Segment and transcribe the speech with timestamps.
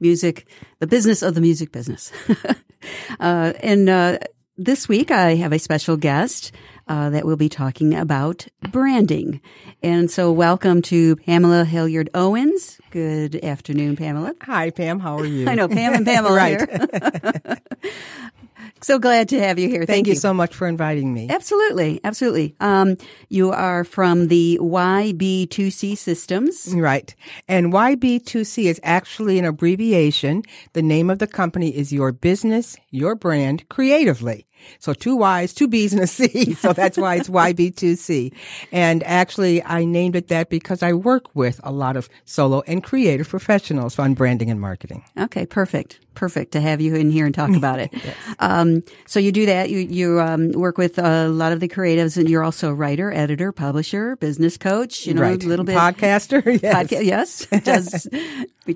[0.00, 0.46] Music,
[0.80, 2.12] the business of the music business.
[3.20, 4.19] uh, and uh,
[4.59, 6.52] this week I have a special guest
[6.88, 9.41] uh, that will be talking about branding.
[9.83, 12.78] And so, welcome to Pamela Hilliard Owens.
[12.91, 14.34] Good afternoon, Pamela.
[14.42, 15.00] Hi, Pam.
[15.00, 15.48] How are you?
[15.48, 16.69] I know Pam and Pamela right.
[16.69, 17.56] here.
[18.80, 19.80] So glad to have you here.
[19.80, 20.15] Thank, Thank you.
[20.15, 20.19] you.
[20.19, 21.29] so much for inviting me.
[21.30, 22.55] Absolutely, absolutely.
[22.61, 22.97] Um,
[23.29, 27.15] you are from the YB2C systems, right?
[27.48, 30.43] And YB2C is actually an abbreviation.
[30.73, 34.47] The name of the company is Your Business, Your Brand, Creatively.
[34.79, 36.55] So two Y's, two B's, and a C.
[36.62, 38.33] So that's why it's YB2C.
[38.70, 42.84] And actually, I named it that because I work with a lot of solo and
[42.84, 45.05] creative professionals on branding and marketing.
[45.19, 45.98] Okay, perfect.
[46.14, 47.91] Perfect to have you in here and talk about it.
[48.05, 48.17] yes.
[48.39, 49.70] um, so you do that.
[49.70, 53.11] You, you um, work with a lot of the creatives, and you're also a writer,
[53.11, 55.06] editor, publisher, business coach.
[55.06, 55.42] You know, right.
[55.42, 56.42] a little bit podcaster.
[56.62, 57.47] Yes, Podca- yes.
[57.64, 58.08] Does,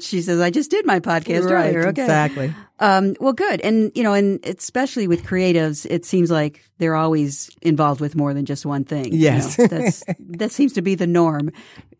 [0.00, 2.54] she says, "I just did my podcast right, earlier." Okay, exactly.
[2.78, 3.60] Um, well, good.
[3.62, 8.34] And, you know, and especially with creatives, it seems like they're always involved with more
[8.34, 9.08] than just one thing.
[9.12, 9.56] Yes.
[9.56, 11.52] You know, that's, that seems to be the norm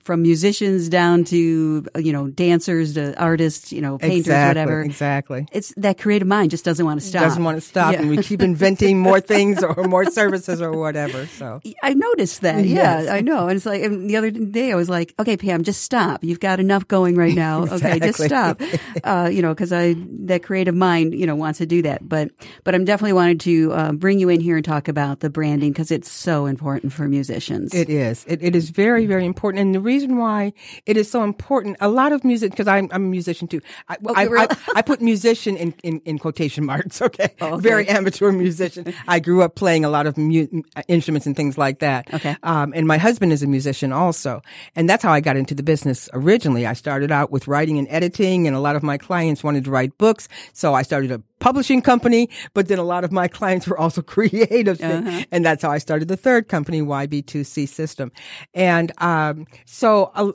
[0.07, 4.83] from musicians down to you know dancers to artists, you know painters, exactly, whatever.
[4.83, 5.49] Exactly.
[5.51, 7.23] It's that creative mind just doesn't want to stop.
[7.23, 8.01] Doesn't want to stop, yeah.
[8.01, 11.27] and we keep inventing more things or more services or whatever.
[11.27, 12.65] So I noticed that.
[12.65, 13.09] Yeah, yes.
[13.09, 13.49] I know.
[13.49, 16.23] And it's like and the other day I was like, okay, Pam, just stop.
[16.23, 17.65] You've got enough going right now.
[17.65, 17.87] exactly.
[17.97, 18.61] Okay, just stop.
[19.05, 22.09] Uh, you know, because I that creative mind, you know, wants to do that.
[22.09, 22.31] But
[22.65, 25.73] but I'm definitely wanted to uh, bring you in here and talk about the branding
[25.73, 27.75] because it's so important for musicians.
[27.75, 28.25] It is.
[28.27, 30.53] It, it is very very important, and the reason why
[30.85, 31.77] it is so important.
[31.81, 33.61] A lot of music, because I'm, I'm, a musician too.
[33.89, 37.01] I, oh, I, I, I, put musician in, in, in quotation marks.
[37.07, 37.35] Okay?
[37.41, 37.63] Oh, okay.
[37.63, 38.93] Very amateur musician.
[39.07, 40.49] I grew up playing a lot of mu-
[40.89, 42.13] instruments and things like that.
[42.13, 42.37] Okay.
[42.43, 44.43] Um, and my husband is a musician also.
[44.75, 46.67] And that's how I got into the business originally.
[46.67, 49.71] I started out with writing and editing and a lot of my clients wanted to
[49.71, 50.29] write books.
[50.53, 54.03] So I started a publishing company, but then a lot of my clients were also
[54.03, 54.81] creative.
[54.81, 55.23] Uh-huh.
[55.31, 58.11] And that's how I started the third company, YB2C system.
[58.53, 60.33] And, um, so, uh,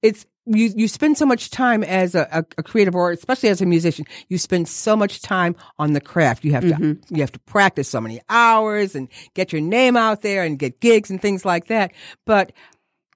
[0.00, 3.66] it's you you spend so much time as a, a, creative or especially as a
[3.66, 7.14] musician you spend so much time on the craft you have to mm-hmm.
[7.14, 10.80] you have to practice so many hours and get your name out there and get
[10.80, 11.92] gigs and things like that
[12.24, 12.52] but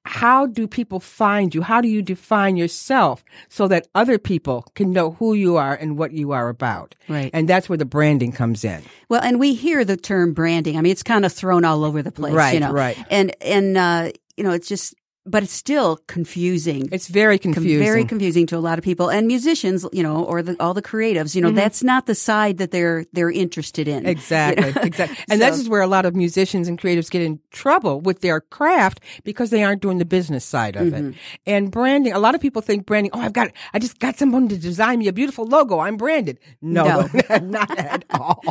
[0.05, 1.63] how do people find you?
[1.63, 5.97] How do you define yourself so that other people can know who you are and
[5.97, 6.95] what you are about?
[7.09, 7.31] Right.
[7.33, 8.83] And that's where the branding comes in.
[9.09, 10.77] Well and we hear the term branding.
[10.77, 12.73] I mean it's kind of thrown all over the place right you know.
[12.73, 12.99] right.
[13.11, 16.89] And and uh you know it's just but it's still confusing.
[16.91, 17.79] It's very confusing.
[17.79, 20.83] Very confusing to a lot of people and musicians, you know, or the, all the
[20.83, 21.35] creatives.
[21.35, 21.57] You know, mm-hmm.
[21.57, 24.05] that's not the side that they're they're interested in.
[24.05, 24.81] Exactly, you know?
[24.83, 25.17] exactly.
[25.31, 28.21] And so, this is where a lot of musicians and creatives get in trouble with
[28.21, 31.11] their craft because they aren't doing the business side of mm-hmm.
[31.11, 31.15] it.
[31.47, 33.13] And branding, a lot of people think branding.
[33.15, 35.79] Oh, I've got, I just got someone to design me a beautiful logo.
[35.79, 36.41] I'm branded.
[36.61, 37.39] No, no.
[37.43, 38.43] not at all.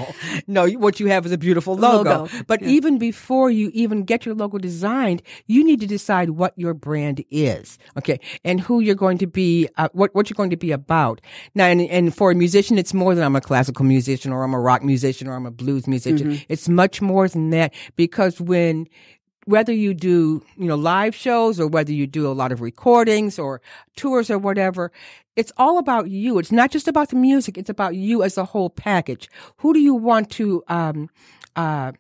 [0.47, 2.09] No, what you have is a beautiful logo.
[2.09, 2.43] logo.
[2.47, 2.69] But yeah.
[2.69, 7.23] even before you even get your logo designed, you need to decide what your brand
[7.29, 10.71] is, okay, and who you're going to be, uh, what what you're going to be
[10.71, 11.19] about.
[11.55, 14.53] Now, and, and, for a musician, it's more than I'm a classical musician or I'm
[14.53, 16.31] a rock musician or I'm a blues musician.
[16.31, 16.43] Mm-hmm.
[16.47, 18.87] It's much more than that because when
[19.45, 23.39] whether you do, you know, live shows or whether you do a lot of recordings
[23.39, 23.61] or
[23.95, 24.91] tours or whatever,
[25.35, 26.37] it's all about you.
[26.37, 27.57] It's not just about the music.
[27.57, 29.29] It's about you as a whole package.
[29.57, 31.09] Who do you want to, um,
[31.55, 31.93] uh,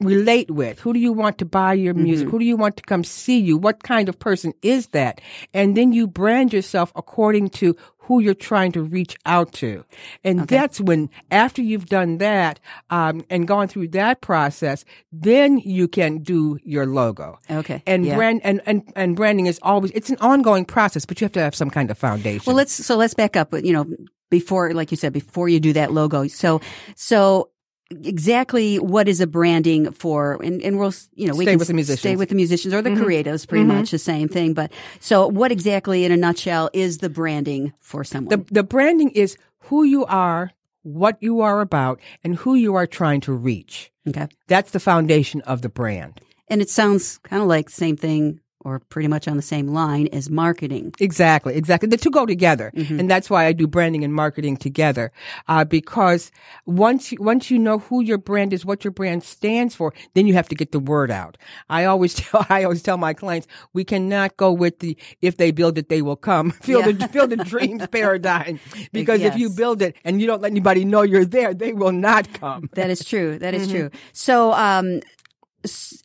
[0.00, 0.80] relate with?
[0.80, 2.26] Who do you want to buy your music?
[2.26, 2.30] Mm-hmm.
[2.32, 3.56] Who do you want to come see you?
[3.56, 5.20] What kind of person is that?
[5.52, 9.82] And then you brand yourself according to who you're trying to reach out to.
[10.22, 10.56] And Okay.
[10.56, 12.60] that's when, after you've done that,
[12.90, 17.38] um, and gone through that process, then you can do your logo.
[17.50, 17.82] Okay.
[17.86, 18.16] And Yeah.
[18.16, 21.40] brand, and, and, and branding is always, it's an ongoing process, but you have to
[21.40, 22.42] have some kind of foundation.
[22.46, 23.54] Well, let's so let's back up.
[23.54, 23.86] You know,
[24.28, 26.26] before, like you said, before you do that logo.
[26.26, 26.60] So,
[26.96, 27.48] so
[27.90, 30.42] exactly what is a branding for?
[30.42, 32.00] And, and we'll, you know, we Stay can with the musicians.
[32.00, 33.04] stay with the musicians or the mm-hmm.
[33.04, 33.78] creatives, pretty mm-hmm.
[33.78, 34.54] much the same thing.
[34.54, 38.30] But so, what exactly, in a nutshell, is the branding for someone?
[38.30, 40.50] the, the branding is who you are,
[40.82, 43.90] what you are about, and who you are trying to reach.
[44.08, 46.20] okay, That's the foundation of the brand.
[46.48, 50.08] and it sounds kind of like same thing or pretty much on the same line
[50.12, 50.92] as marketing.
[50.98, 51.88] Exactly, exactly.
[51.88, 52.98] The two go together, Mm-hmm.
[53.00, 55.12] and that's why I do branding and marketing together.
[55.48, 56.32] Uh, because
[56.66, 60.26] once you, once you know who your brand is, what your brand stands for, then
[60.26, 61.36] you have to get the word out.
[61.68, 65.50] I always tell I always tell my clients we cannot go with the if they
[65.50, 66.50] build it they will come.
[66.50, 66.92] Feel Yeah.
[66.92, 68.58] the feel the dreams paradigm
[68.92, 71.92] because if you build it and you don't let anybody know you're there, they will
[71.92, 72.70] not come.
[72.74, 73.38] That is true.
[73.38, 73.76] That is Mm-hmm.
[73.76, 73.90] true.
[74.12, 75.00] So, um,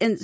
[0.02, 0.20] and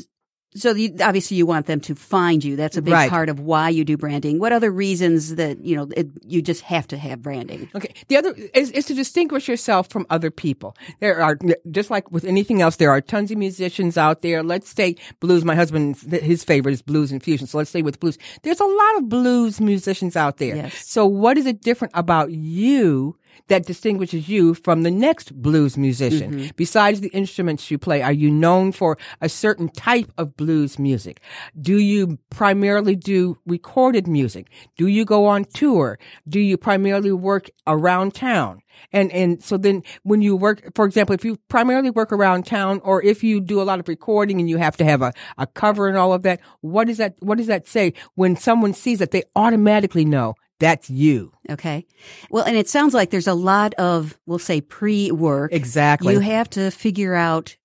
[0.55, 0.71] so
[1.01, 2.55] obviously you want them to find you.
[2.55, 3.09] That's a big Right.
[3.09, 4.39] part of why you do branding.
[4.39, 7.69] What other reasons that you know it, you just have to have branding?
[7.75, 7.93] Okay.
[8.07, 10.75] The other is, is to distinguish yourself from other people.
[10.99, 11.37] There are,
[11.71, 14.43] just like with anything else, there are tons of musicians out there.
[14.43, 15.43] Let's say blues.
[15.43, 17.47] My husband, his favorite is blues and fusion.
[17.47, 20.55] So let's say with blues, there's a lot of blues musicians out there.
[20.55, 20.87] Yes.
[20.87, 23.17] So what is it different about you
[23.47, 26.33] that distinguishes you from the next blues musician?
[26.33, 26.47] Mm-hmm.
[26.55, 31.21] Besides the instruments you play, are you known for a certain type of blues music?
[31.59, 34.47] Do you primarily do recorded music?
[34.77, 35.99] Do you go on tour?
[36.27, 38.61] Do you primarily work around town?
[38.91, 42.81] And, and so then when you work, for example, if you primarily work around town
[42.83, 45.47] or if you do a lot of recording and you have to have a, a
[45.47, 48.99] cover and all of that, what does that, what does that say when someone sees
[48.99, 51.31] that they automatically know that's you?
[51.49, 51.85] Okay.
[52.29, 55.51] Well, and it sounds like there's a lot of, we'll say, pre work.
[55.53, 56.13] Exactly.
[56.13, 57.57] You have to figure out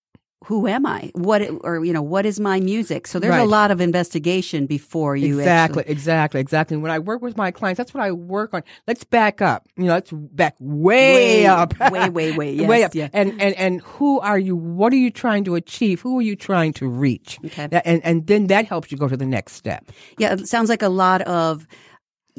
[0.46, 1.10] who am I?
[1.14, 3.06] What, or, you know, what is my music?
[3.06, 5.92] So there's a lot of investigation before you exactly, actually.
[5.92, 6.76] exactly, exactly.
[6.78, 8.62] When I work with my clients, that's what I work on.
[8.88, 9.69] Let's back up.
[9.76, 12.52] You know, let's back way, Way, up, way, way, way.
[12.54, 12.94] Yes, way up.
[12.94, 13.08] yeah.
[13.12, 14.56] And and and who are you?
[14.56, 16.00] What are you trying to achieve?
[16.00, 17.38] Who are you trying to reach?
[17.44, 17.69] Okay.
[17.84, 19.92] And and then that helps you go to the next step.
[20.16, 21.66] Yeah, it sounds like a lot of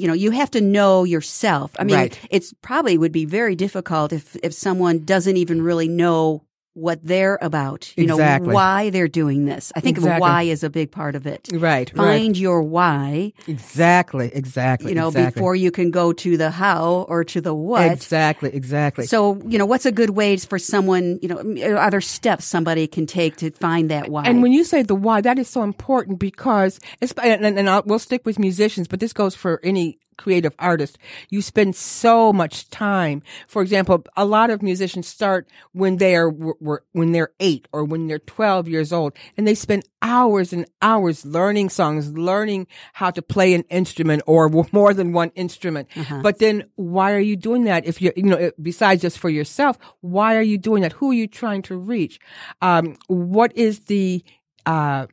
[0.02, 1.70] you know, you have to know yourself.
[1.78, 2.18] I mean, Right.
[2.28, 6.42] it's probably would be very difficult if if someone doesn't even really know
[6.74, 7.92] what they're about.
[7.96, 8.48] You Exactly.
[8.48, 9.72] know, why they're doing this.
[9.76, 10.20] I think Exactly.
[10.20, 11.48] why is a big part of it.
[11.52, 11.60] Right.
[11.60, 11.96] right.
[11.96, 14.30] Find your why, Exactly.
[14.32, 14.90] Exactly.
[14.90, 15.40] you know, exactly.
[15.40, 17.90] before you can go to the how or to the what.
[17.90, 18.54] Exactly.
[18.54, 19.06] Exactly.
[19.06, 22.44] So, you know, what's a good way for someone, you know, are uh, there steps
[22.46, 24.24] somebody can take to find that why?
[24.24, 27.82] And when you say the why, that is so important because, it's, and, and I'll,
[27.84, 30.98] we'll stick with musicians, but this goes for any creative artist.
[31.28, 33.22] You spend so much time.
[33.46, 38.06] For example, a lot of musicians start when they are when they're eight or when
[38.06, 43.22] they're twelve years old, and they spend hours and hours learning songs, learning how to
[43.22, 45.88] play an instrument or more than one instrument.
[46.22, 47.86] But then, why are you doing that?
[47.86, 50.92] If you're, you know, besides just for yourself, why are you doing that?
[50.94, 52.18] Who are you trying to reach?
[52.60, 54.24] Um, what is the
[54.66, 55.06] uh,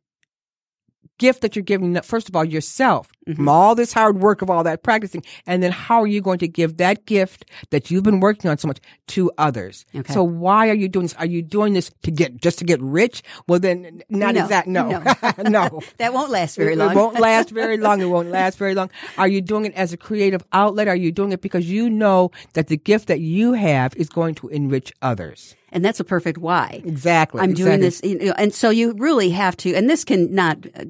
[1.20, 3.36] gift that you're giving first of all yourself mm-hmm.
[3.36, 6.40] from all this hard work of all that practicing and then how are you going
[6.40, 10.14] to give that gift that you've been working on so much to others Okay.
[10.14, 12.82] so why are you doing this are you doing this to get just to get
[12.82, 15.04] rich well then not No, exact no no.
[15.44, 16.92] no that won't last very it, long.
[16.92, 18.02] It won't last very long.
[18.02, 18.90] It won't last very long.
[19.18, 20.88] Are you doing it as a creative outlet?
[20.88, 24.36] Are you doing it because you know that the gift that you have is going
[24.36, 25.56] to enrich others?
[25.72, 26.82] and that's a perfect why.
[26.84, 27.42] Exactly.
[27.42, 28.16] I'm doing exactly.
[28.16, 30.66] this, you know, and so you really have to, and this can not.
[30.76, 30.86] Uh,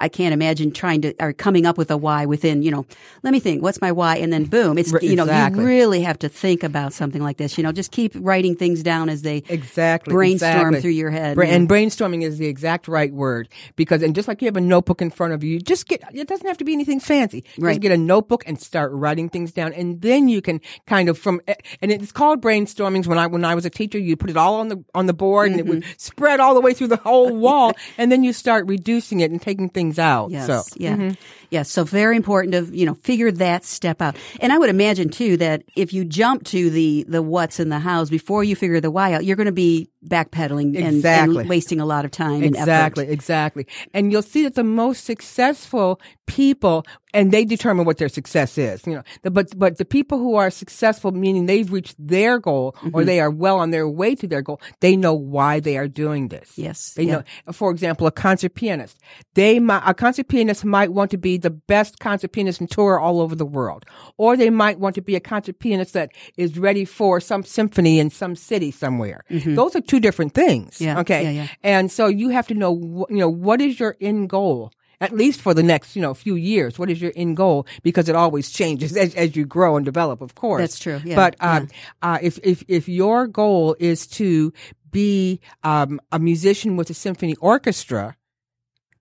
[0.00, 2.84] I can't imagine trying to or coming up with a why within, you know,
[3.22, 4.16] let me think, what's my why?
[4.16, 5.62] And then boom, it's, you know, exactly.
[5.62, 7.56] you really have to think about something like this.
[7.56, 10.12] You know, just keep writing things down as they Exactly.
[10.12, 10.80] brainstorm exactly.
[10.80, 11.36] through your head.
[11.36, 11.46] Bra-.
[11.46, 15.00] And brainstorming is the exact right word because, and just like you have a notebook
[15.00, 17.44] in front of you, just get, it doesn't have to be anything fancy.
[17.58, 17.72] Right.
[17.72, 19.72] Just get a notebook and start writing things down.
[19.72, 21.40] And then you can kind of from,
[21.80, 23.06] and it's called brainstormings.
[23.06, 25.14] When I, when I was a teacher, you put it all on the, on the
[25.14, 25.90] board and it would Mm-hmm.
[25.98, 27.72] spread all the way through the whole wall.
[27.98, 30.30] and then you start reducing it and taking things out.
[30.30, 30.46] Yes.
[30.46, 30.96] So, yeah.
[30.96, 31.10] Mm-hmm.
[31.50, 31.70] Yes.
[31.70, 34.16] So very important to, you know, figure that step out.
[34.40, 37.78] And I would imagine too that if you jump to the, the what's in the
[37.78, 41.40] hows before you figure the why out, you're going to be backpedaling and, Exactly.
[41.40, 43.12] and wasting a lot of time and Exactly, effort.
[43.12, 43.66] exactly.
[43.92, 48.86] And you'll see that the most successful people, and they determine what their success is,
[48.86, 52.74] you know, the, but, but the people who are successful, meaning they've reached their goal
[52.92, 53.06] or Mm-hmm.
[53.06, 56.28] they are well on their way to their goal, they know why they are doing
[56.28, 56.52] this.
[56.56, 57.22] Yes, They yeah.
[57.46, 58.98] know, for example, a concert pianist.
[59.34, 62.98] They might, a concert pianist might want to be the best concert pianist and tour
[62.98, 63.84] all over the world.
[64.16, 67.98] Or they might want to be a concert pianist that is ready for some symphony
[67.98, 69.24] in some city somewhere.
[69.30, 70.74] Those are two different things.
[70.76, 70.84] Mm-hmm.
[70.84, 71.22] Yeah, Okay.
[71.24, 71.48] yeah, yeah.
[71.62, 74.72] And so you have to know, you know, what is your end goal?
[74.98, 77.66] At least for the next, you know, few years, what is your end goal?
[77.82, 80.62] Because it always changes as, as you grow and develop, of course.
[80.62, 81.68] That's true, yeah, But um,
[82.00, 84.54] uh, if if if your goal is to
[84.90, 88.16] be um, a musician with a symphony orchestra,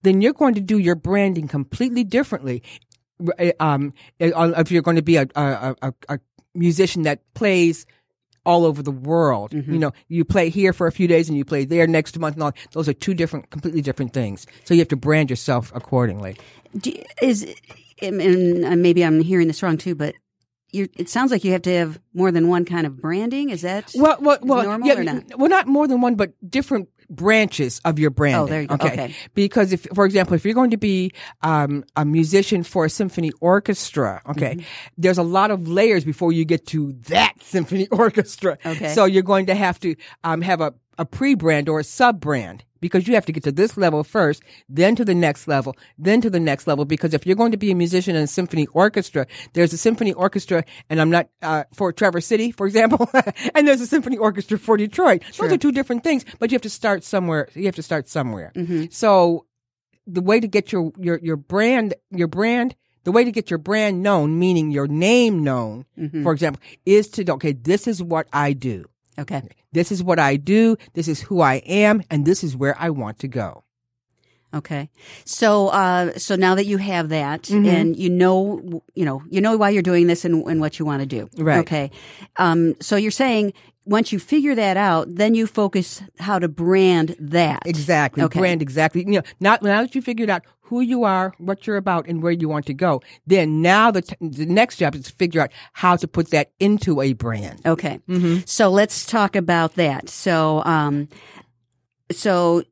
[0.05, 2.63] then you're going to do your branding completely differently.
[3.59, 6.19] Um, uh, if you're going to be a a, a, a
[6.53, 7.85] musician that plays
[8.45, 9.53] all over the world.
[9.73, 12.35] You know, you play here for a few days and you play there next month
[12.35, 12.51] and all.
[12.71, 14.45] Those are two different, completely different things.
[14.65, 16.37] So you have to brand yourself accordingly.
[17.21, 17.55] Is
[18.01, 20.15] and and maybe I'm hearing this wrong too, but
[20.71, 23.49] you it sounds like you have to have more than one kind of branding.
[23.49, 25.37] Is that Well, well, well, normal yeah, or not?
[25.37, 28.35] well, not more than one, but different branches of your brand.
[28.37, 28.75] Oh, there you go.
[28.75, 29.13] Okay.
[29.35, 31.11] Because if, for example, if you're going to be
[31.43, 34.61] um, a musician for a symphony orchestra, okay, Mm-hmm.
[34.97, 38.57] there's a lot of layers before you get to that symphony orchestra.
[38.65, 38.93] Okay.
[38.93, 43.07] So you're going to have to um, have a, a pre-brand or a sub-brand because
[43.07, 46.29] you have to get to this level first, then to the next level, then to
[46.29, 46.85] the next level.
[46.85, 50.13] Because if you're going to be a musician in a symphony orchestra, there's a symphony
[50.13, 53.09] orchestra, and I'm not uh, for Traverse City, for example,
[53.55, 55.23] and there's a symphony orchestra for Detroit.
[55.45, 57.49] Those are two different things, but you have to start somewhere.
[57.55, 58.51] You have to start somewhere.
[58.91, 59.45] So
[60.07, 62.75] the way to get your your your brand your brand
[63.05, 65.85] the way to get your brand known meaning your name known
[66.23, 68.85] for example is to okay this is what i do
[69.19, 69.41] okay?
[69.73, 72.89] this is what i do this is who i am and this is where i
[72.89, 73.64] want to go
[74.55, 74.89] Okay.
[75.25, 77.65] So, uh, so now that you have that Mm-hmm.
[77.67, 80.85] and you know, you know, you know why you're doing this and, and what you
[80.85, 81.27] want to do.
[81.37, 81.59] Right.
[81.59, 81.91] Okay.
[82.37, 83.53] Um, so you're saying
[83.85, 87.61] once you figure that out, then you focus how to brand that.
[87.65, 88.39] exactly Okay.
[88.39, 91.77] brand exactly you know not now that you figured out who you are what you're
[91.77, 95.03] about and where you want to go then now the, t- the next job is
[95.03, 97.99] to figure out how to put that into a brand Okay.
[98.09, 98.39] Mm-hmm.
[98.47, 100.09] So let's talk about that.
[100.09, 101.07] So, um,
[102.11, 102.63] so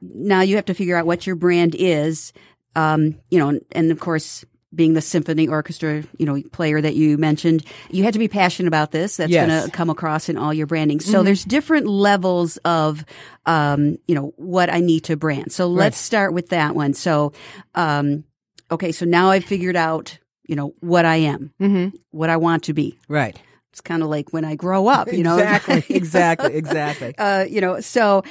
[0.00, 2.32] now you have to figure out what your brand is.
[2.76, 6.94] Um, you know, and, and of course, being the symphony orchestra, you know, player that
[6.94, 9.16] you mentioned, you had to be passionate about this.
[9.16, 9.48] That's Yes.
[9.48, 9.58] Mm-hmm.
[9.58, 11.00] going to come across in all your branding.
[11.00, 13.04] So there's different levels of,
[13.46, 15.52] um, you know, what I need to brand.
[15.52, 16.92] So let's start with that one.
[16.92, 17.32] So,
[17.74, 18.24] um,
[18.70, 18.92] okay.
[18.92, 21.96] So now I've figured out, you know, what I am, mm-hmm.
[22.10, 22.98] what I want to be.
[23.08, 23.36] right
[23.72, 25.38] It's kind of like when I grow up, you know.
[25.38, 28.22] exactly exactly exactly uh, you know, so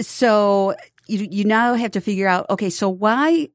[0.00, 0.74] so
[1.06, 3.48] you you now have to figure out, okay, so why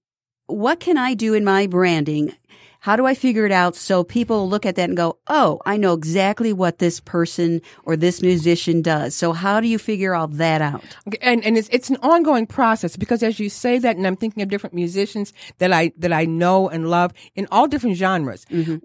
[0.48, 2.36] what can I do in my branding?
[2.80, 5.78] How do I figure it out so people look at that and go, "Oh, I
[5.78, 10.28] know exactly what this person or this musician does." So how do you figure all
[10.28, 10.84] that out?
[11.22, 14.44] And and it's it's an ongoing process because as you say that, and I'm thinking
[14.44, 18.46] of different musicians that I that I know and love in all different genres.
[18.46, 18.78] Mm-hmm.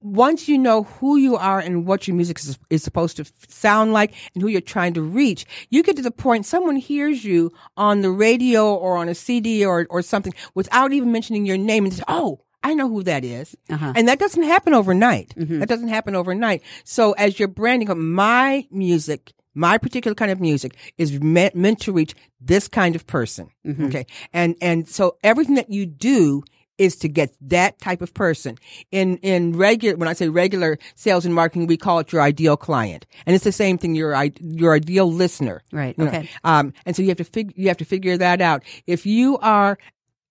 [0.00, 3.92] Once you know who you are and what your music is, is supposed to sound
[3.92, 7.52] like and who you're trying to reach, you get to the point someone hears you
[7.76, 11.84] on the radio or on a CD or or something without even mentioning your name
[11.84, 13.56] and say, "Oh." I know who that is.
[13.70, 13.92] Uh-huh.
[13.94, 15.32] And that doesn't happen overnight.
[15.36, 16.60] That doesn't happen overnight.
[16.82, 21.78] So as you're branding up my music, my particular kind of music is meant, meant
[21.82, 23.50] to reach this kind of person.
[23.86, 24.06] Okay.
[24.32, 26.42] And, and so everything that you do
[26.78, 28.56] is to get that type of person.
[28.90, 32.56] In, in regular, when I say regular sales and marketing, we call it your ideal
[32.56, 33.06] client.
[33.26, 35.62] And it's the same thing, your, your ideal listener.
[35.72, 36.28] Right, know, okay.
[36.44, 38.62] Um, and so you have to fig, you have to figure that out.
[38.86, 39.78] If you are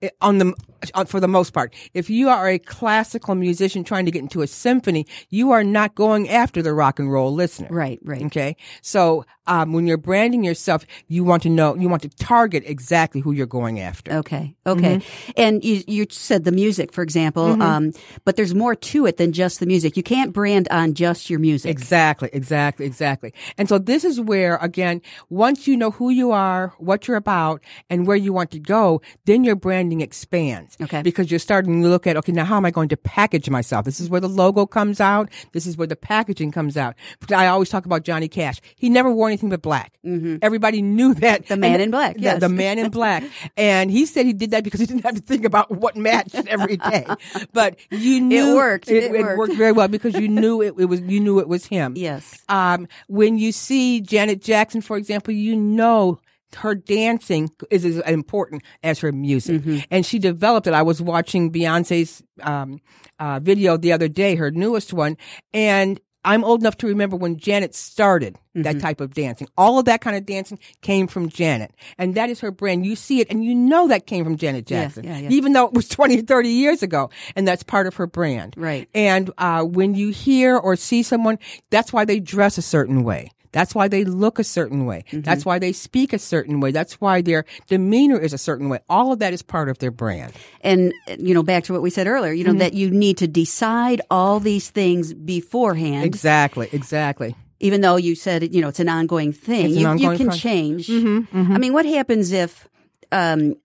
[0.01, 0.53] eh, on the
[0.93, 4.41] on- for the most part, if you are a classical musician trying to get into
[4.41, 7.67] a symphony, you are not going after the rock and roll listener.
[7.69, 8.23] Right, right.
[8.25, 8.55] Okay.
[8.81, 13.21] So um, when you're branding yourself, you want to know, you want to target exactly
[13.21, 14.13] who you're going after.
[14.13, 14.55] Okay.
[14.65, 15.01] Okay.
[15.35, 17.93] And you you said the music, for example, um,
[18.25, 19.95] but there's more to it than just the music.
[19.95, 21.71] You can't brand on just your music.
[21.71, 23.33] Exactly, exactly, exactly.
[23.57, 27.61] And so this is where, again, once you know who you are, what you're about,
[27.89, 30.77] and where you want to go, then your branding expands.
[30.81, 31.01] Okay.
[31.01, 33.85] Because you're starting to look at, okay, now how am I going to package myself?
[33.85, 35.29] This is where the logo comes out.
[35.53, 36.95] This is where the packaging comes out.
[37.33, 38.59] I always talk about Johnny Cash.
[38.75, 39.93] He never wore anything but black.
[40.41, 41.43] Everybody knew that.
[41.43, 41.53] Mm-hmm.
[41.53, 42.39] The man And- in black, the- yes.
[42.39, 43.23] The man in black.
[43.57, 46.35] And he said he did that because he didn't have to think about what matched
[46.47, 47.05] every day.
[47.53, 48.89] But you knew worked.
[48.89, 49.37] It, It it worked.
[49.37, 51.93] worked very well because you knew it, it was you knew it was him.
[51.95, 52.43] Yes.
[52.49, 56.19] Um, when you see Janet Jackson, for example, you know
[56.55, 59.79] her dancing is as important as her music, Mm-hmm.
[59.91, 60.73] and she developed it.
[60.73, 62.79] I was watching Beyonce's um,
[63.19, 65.17] uh, video the other day, her newest one,
[65.53, 65.99] and.
[66.27, 68.63] I'm old enough to remember when Janet started Mm-hmm.
[68.63, 69.47] that type of dancing.
[69.55, 71.75] All of that kind of dancing came from Janet.
[71.99, 72.87] And that is her brand.
[72.87, 75.03] You see it and you know that came from Janet Yeah, Jackson.
[75.03, 75.29] yeah, yeah.
[75.29, 77.11] Even though it was 20, 30 years ago.
[77.35, 78.55] And that's part of her brand.
[78.57, 78.89] Right.
[78.95, 81.37] And uh, when you hear or see someone,
[81.69, 83.29] that's why they dress a certain way.
[83.51, 85.03] That's why they look a certain way.
[85.07, 85.21] Mm-hmm.
[85.21, 86.71] That's why they speak a certain way.
[86.71, 88.79] That's why their demeanor is a certain way.
[88.89, 90.33] All of that is part of their brand.
[90.61, 92.59] And, you know, back to what we said earlier, you know, Mm-hmm.
[92.59, 97.35] that you need to decide all these things beforehand, Exactly, exactly.
[97.59, 99.65] even though you said, you know, it's an ongoing thing.
[99.67, 100.41] An you, ongoing you can process.
[100.41, 100.87] change.
[100.87, 102.67] Mm-hmm, I mean, what happens if,
[103.11, 103.55] um,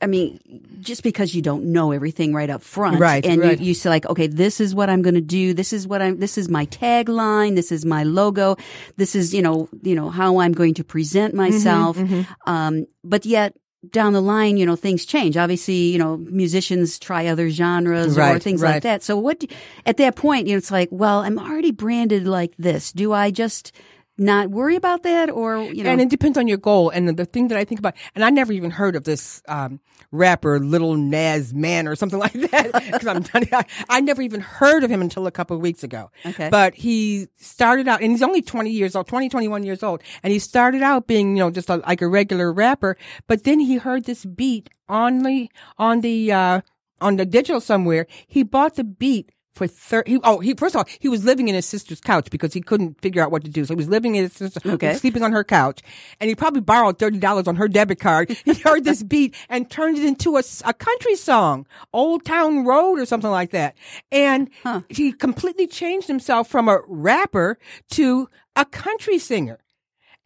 [0.00, 0.38] I mean,
[0.80, 3.58] just because you don't know everything right up front, Right, And right.
[3.58, 5.54] You, you say like, okay, this is what I'm going to do.
[5.54, 6.18] This is what I'm.
[6.20, 7.56] This is my tagline.
[7.56, 8.56] This is my logo.
[8.96, 11.98] This is you know you know how I'm going to present Mm-hmm, myself.
[12.46, 13.54] Um, but yet
[13.90, 15.36] down the line, you know, things change.
[15.36, 18.74] Obviously, you know, musicians try other genres or things right.
[18.74, 19.02] like that.
[19.04, 19.38] So what?
[19.40, 19.46] do-
[19.86, 22.92] At that point, you know, it's like, well, I'm already branded like this.
[22.92, 23.72] Do I just
[24.18, 25.90] not worry about that, or you know?
[25.90, 26.90] And it depends on your goal.
[26.90, 29.40] And the, the thing that I think about, and I never even heard of this
[29.46, 32.72] um, rapper, Little Nas Man or something like that.
[32.72, 33.46] Because I'm done.
[33.52, 36.10] I, I never even heard of him until a couple of weeks ago.
[36.26, 36.48] Okay.
[36.50, 40.02] But he started out, and he's only 20 years old, 20, 21 years old.
[40.22, 42.96] And he started out being, you know, just a, like a regular rapper.
[43.26, 46.60] But then he heard this beat on the, on the, uh,
[47.00, 48.06] on the digital somewhere.
[48.26, 50.12] He bought the beat for thirty.
[50.12, 52.60] He, oh, he first of all, he was living in his sister's couch because he
[52.62, 53.64] couldn't figure out what to do.
[53.64, 54.94] So he was living in his sister, Okay.
[54.94, 55.82] sleeping on her couch,
[56.20, 58.34] and he probably borrowed thirty dollars on her debit card.
[58.44, 62.98] He heard this beat and turned it into a, a country song, "Old Town Road"
[62.98, 63.76] or something like that.
[64.10, 64.48] And
[64.88, 67.58] he completely changed himself from a rapper
[67.90, 69.58] to a country singer.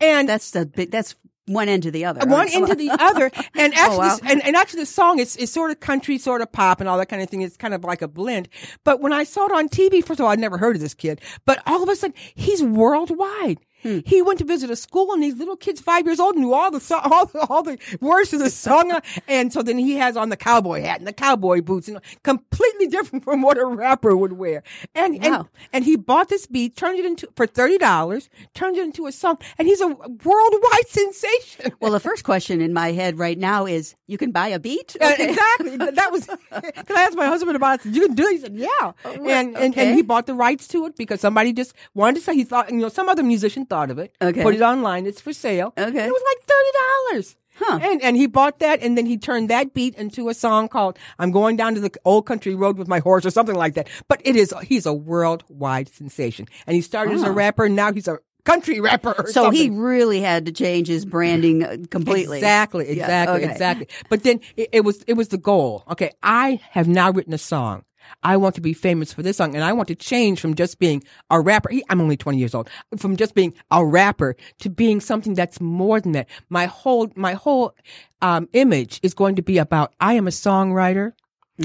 [0.01, 0.91] And that's the big.
[0.91, 1.15] That's
[1.53, 2.21] one end to the other.
[2.27, 2.67] one right?
[2.67, 3.31] to the other.
[3.55, 4.17] And oh, actually, Oh, wow.
[4.17, 6.89] this, and, and actually, the song is, is sort of country, sort of pop, and
[6.89, 7.43] all that kind of thing.
[7.43, 8.49] It's kind of like a blend.
[8.85, 10.95] But when I saw it on TV, first of all, I'd never heard of this
[10.95, 11.21] kid.
[11.45, 13.59] But all of a sudden, he's worldwide.
[13.83, 13.99] Hmm.
[14.07, 16.71] He went to visit a school, and these little kids, five years old, knew all
[16.71, 18.93] the all, the- all the words to the song.
[19.29, 22.87] And so then he has on the cowboy hat and the cowboy boots, and completely
[22.87, 24.63] different from what a rapper would wear.
[24.95, 25.39] And Wow.
[25.41, 29.07] and and he bought this beat, turned it into for thirty dollars, turned it into
[29.07, 31.73] a song, and he's a worldwide sensation.
[31.81, 34.97] Well, the first question in my head right now is, you can buy a beat.
[35.01, 35.77] Uh, exactly.
[35.77, 36.29] That was.
[36.53, 37.83] Because I asked my husband about it.
[37.83, 39.87] Said, "You can do it." He said, "Yeah." And, and okay.
[39.89, 42.71] and he bought the rights to it because somebody just wanted to say he thought.
[42.71, 44.15] You know, some other musician thought of it.
[44.21, 44.43] Okay.
[44.43, 45.07] Put it online.
[45.07, 45.69] It's for sale.
[45.77, 45.87] Okay.
[45.87, 47.37] And it was like thirty dollars.
[47.55, 47.79] Huh.
[47.83, 50.99] And and he bought that, and then he turned that beat into a song called
[51.19, 53.89] "I'm Going Down to the Old Country Road with My Horse" or something like that.
[54.09, 57.65] But it is he's a worldwide sensation, and he started as a rapper.
[57.67, 59.15] and Now he's a country rapper.
[59.17, 62.39] or So he really had to change his branding uh, completely.
[62.39, 63.53] Exactly, Yeah, exactly, okay.
[63.53, 63.87] exactly.
[64.09, 65.85] But then it, it was it was the goal.
[65.93, 67.85] Okay, I have now written a song.
[68.23, 70.79] I want to be famous for this song, and I want to change from just
[70.79, 71.71] being a rapper.
[71.89, 72.69] I'm only 20 years old.
[72.97, 76.29] From just being a rapper to being something that's more than that.
[76.49, 77.75] My whole my whole
[78.21, 81.13] um, image is going to be about I am a songwriter.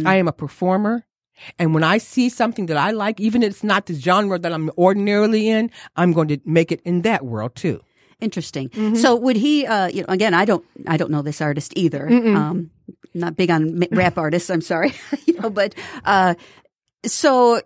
[0.06, 1.06] I am a performer.
[1.60, 4.52] And when I see something that I like, even if it's not the genre that
[4.52, 7.82] I'm ordinarily in, I'm going to make it in that world too.
[8.20, 8.70] Interesting.
[8.70, 8.96] Mm-hmm.
[8.96, 9.66] So would he?
[9.66, 12.08] Uh, you know, again, I don't, I don't know this artist either.
[12.36, 12.72] Um,
[13.14, 14.50] not big on rap artists.
[14.50, 14.94] I'm sorry,
[15.26, 16.36] you know, but uh,
[17.06, 17.62] so,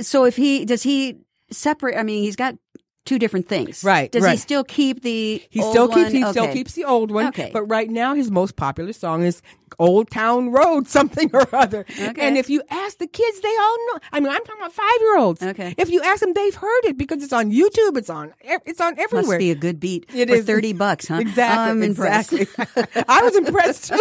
[0.00, 1.18] so if he does he
[1.50, 1.96] separate?
[1.98, 2.56] I mean, he's got
[3.04, 5.42] two different things, Right, Does he still keep the?
[5.48, 6.12] He old still keeps one?
[6.12, 7.28] he still keeps the old one.
[7.28, 7.50] Okay.
[7.52, 9.40] But right now his most popular song is
[9.78, 11.84] Old Town Road something or other.
[11.90, 12.14] Okay.
[12.26, 14.00] And if you ask the kids, they all know.
[14.12, 15.42] I mean, I'm talking about five year olds.
[15.42, 15.74] Okay.
[15.78, 17.96] If you ask them, they've heard it because it's on YouTube.
[17.96, 18.32] It's on.
[18.42, 19.38] It's on Must everywhere.
[19.38, 20.44] be a good beat It for is.
[20.46, 21.16] thirty bucks, huh?
[21.28, 21.70] Exactly.
[21.70, 22.32] I'm impressed.
[22.32, 23.02] Exactly.
[23.08, 24.00] I was impressed too.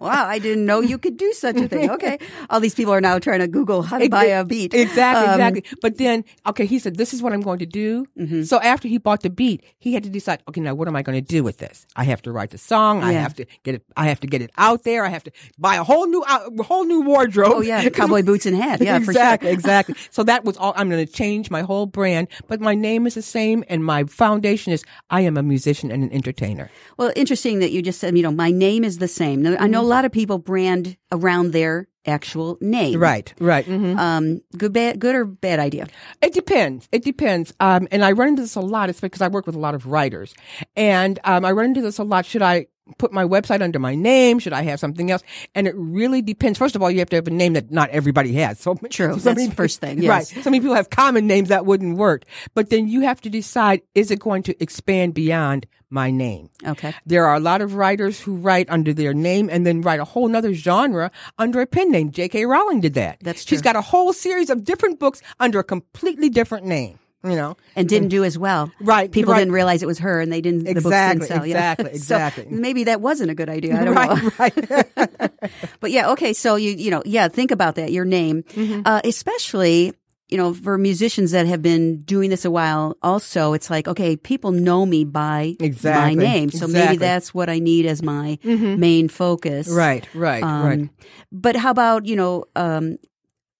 [0.00, 1.90] wow, I didn't know you could do such a thing.
[1.90, 2.18] Okay,
[2.50, 4.74] all these people are now trying to Google how to buy a beat.
[4.74, 5.64] Exactly, Um, exactly.
[5.82, 8.42] But then, okay, he said, "This is what I'm going to do." Mm-hmm.
[8.42, 11.02] So after he bought the beat, he had to decide, okay, now what am I
[11.02, 11.86] going to do with this?
[11.96, 13.02] I have to write the song.
[13.02, 13.82] I have to get it.
[13.96, 14.87] I have to get it out there.
[15.04, 17.52] I have to buy a whole new, a whole new wardrobe.
[17.56, 18.80] Oh yeah, cowboy boots and hat.
[18.80, 19.52] Yeah, exactly, for sure.
[19.58, 19.94] exactly.
[20.10, 20.72] So that was all.
[20.76, 24.04] I'm going to change my whole brand, but my name is the same, and my
[24.04, 26.70] foundation is I am a musician and an entertainer.
[26.96, 29.42] Well, interesting that you just said, you know, my name is the same.
[29.42, 32.98] Now, I know a lot of people brand around their actual name.
[32.98, 33.66] Right, right.
[33.66, 35.86] hmm Um, good, bad, good or bad idea.
[36.22, 36.88] It depends.
[36.90, 37.52] It depends.
[37.60, 38.88] Um, and I run into this a lot.
[38.88, 40.34] It's because I work with a lot of writers,
[40.76, 42.24] and um, I run into this a lot.
[42.24, 42.66] Should I
[42.98, 44.38] put my website under my name?
[44.38, 45.22] Should I have something else?
[45.54, 46.58] And it really depends.
[46.58, 48.58] First of all, you have to have a name that not everybody has.
[48.60, 49.18] So True.
[49.18, 50.26] so That's the first thing, Right.
[50.26, 52.24] So many people have common names that wouldn't work.
[52.54, 56.50] But then you have to decide: is it going to expand beyond my name?
[56.66, 56.94] Okay.
[57.06, 60.04] There are a lot of writers who write under their name and then write a
[60.04, 62.10] whole nother genre under a pen name.
[62.10, 62.46] J.K.
[62.46, 63.18] Rowling did that.
[63.20, 63.72] That's She's true.
[63.72, 66.98] got a whole series of different books under a completely different name.
[67.24, 68.70] You know, And didn't do as well.
[68.80, 69.40] Right, People right.
[69.40, 70.64] didn't realize it was her, and they didn't.
[70.64, 71.44] the books Exactly, didn't sell.
[71.44, 72.46] exactly, So exactly.
[72.48, 73.80] maybe that wasn't a good idea.
[73.80, 74.30] I don't know.
[74.38, 75.30] right, right.
[75.80, 76.32] But yeah, okay.
[76.32, 77.90] So you you know, yeah, think about that.
[77.92, 78.82] Your name, Mm-hmm.
[78.84, 79.94] uh, especially
[80.30, 82.96] you know, for musicians that have been doing this a while.
[83.02, 86.74] Also, it's like okay, people know me by Exactly, my name, so exactly.
[86.80, 89.68] maybe that's what I need as my main focus.
[89.68, 90.90] right, right, Um, right.
[91.32, 92.44] But how about you know?
[92.54, 92.98] Um,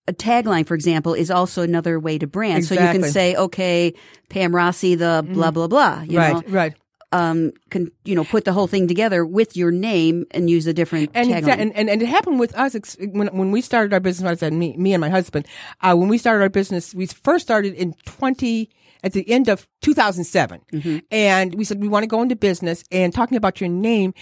[0.08, 2.64] a tagline, for example, is also another way to brand.
[2.64, 3.94] So you can say, okay,
[4.30, 6.74] Pam Rossi, the blah, blah, blah, you right, know, right.
[7.12, 10.72] um, can you know put the whole thing together with your name and use a
[10.72, 11.42] different and, tagline.
[11.42, 14.28] exa- and and and it happened with us ex- when when we started our business.
[14.28, 15.46] I said me me and my husband.
[15.80, 18.70] Uh, when we started our business, we first started in twenty
[19.02, 20.98] at the end of 2007, Mm-hmm.
[21.10, 22.84] and we said we want to go into business.
[22.90, 24.12] And talking about your name,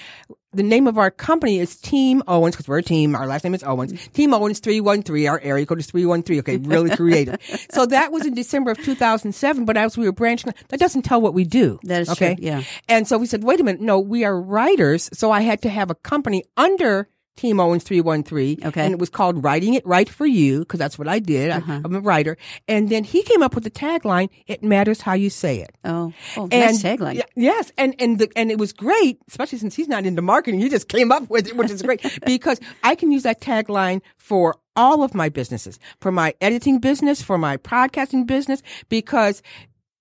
[0.52, 3.14] the name of our company is Team Owens because we're a team.
[3.14, 3.92] Our last name is Owens.
[3.92, 4.12] Mm-hmm.
[4.12, 5.26] Team Owens three one three.
[5.26, 6.38] Our area code is three one three.
[6.38, 7.36] Okay, really creative.
[7.70, 9.64] so that was in December of 2007.
[9.64, 11.78] But as we were branching, that doesn't tell what we do.
[11.84, 12.36] That is true, okay.
[12.38, 12.62] yeah.
[12.88, 15.10] And so we said, wait a minute, no, we are writers.
[15.12, 18.66] So I had to have a company under Team Owens 313.
[18.66, 18.84] Okay.
[18.84, 21.50] And it was called Writing It Right for You, because that's what I did.
[21.50, 21.80] I, Uh-huh.
[21.84, 22.36] I'm a writer.
[22.66, 25.76] And then he came up with the tagline, It Matters How You Say It.
[25.84, 27.16] oh, oh, And nice tagline.
[27.16, 30.60] y- yes, and and the, and it was great, especially since he's not into marketing.
[30.60, 34.00] He just came up with it, which is great because I can use that tagline
[34.16, 39.42] for all of my businesses, for my editing business, for my podcasting business, because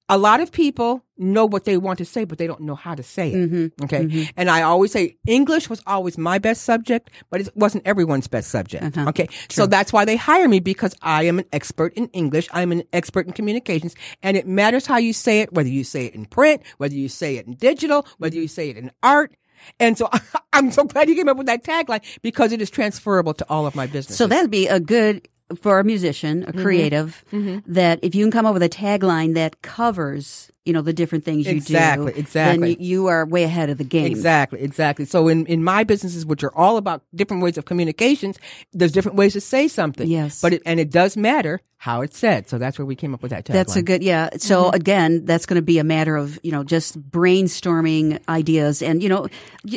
[0.08, 2.94] a lot of people know what they want to say, but they don't know how
[2.94, 3.50] to say it.
[3.50, 3.84] Mm-hmm.
[3.86, 4.30] Okay.
[4.38, 8.50] And I always say English was always my best subject, but it wasn't everyone's best
[8.50, 8.98] subject.
[8.98, 9.10] Uh-huh.
[9.10, 9.28] Okay.
[9.50, 12.48] So that's why they hire me because I am an expert in English.
[12.52, 16.06] I'm an expert in communications and it matters how you say it, whether you say
[16.06, 19.36] it in print, whether you say it in digital, whether you say it in art.
[19.80, 20.10] And so
[20.54, 23.66] I'm so glad you came up with that tagline because it is transferable to all
[23.66, 24.18] of my business.
[24.18, 25.28] So that'd be a good
[25.62, 26.58] for a musician, Mm-hmm.
[26.60, 27.24] a creative,
[27.68, 31.24] that if you can come up with a tagline that covers, you know, the different
[31.24, 32.74] things you Exactly, do, exactly.
[32.76, 34.08] then you, are way ahead of the game.
[34.08, 35.06] Exactly, exactly.
[35.06, 38.40] So in, in my businesses, which are all about different ways of communications,
[38.74, 40.08] there's different ways to say something.
[40.08, 40.42] Yes.
[40.42, 42.50] But it, and it does matter how it's said.
[42.50, 43.54] So that's where we came up with that tagline.
[43.54, 44.30] That's a good, yeah.
[44.38, 44.76] So Mm-hmm.
[44.76, 49.10] again, that's going to be a matter of, you know, just brainstorming ideas and, you
[49.10, 49.28] know,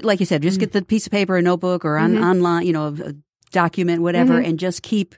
[0.03, 0.61] like you said, just Mm-hmm.
[0.61, 3.15] get the piece of paper, a notebook or on, online, you know, a
[3.51, 4.45] document, whatever, Mm-hmm.
[4.51, 5.15] and just keep,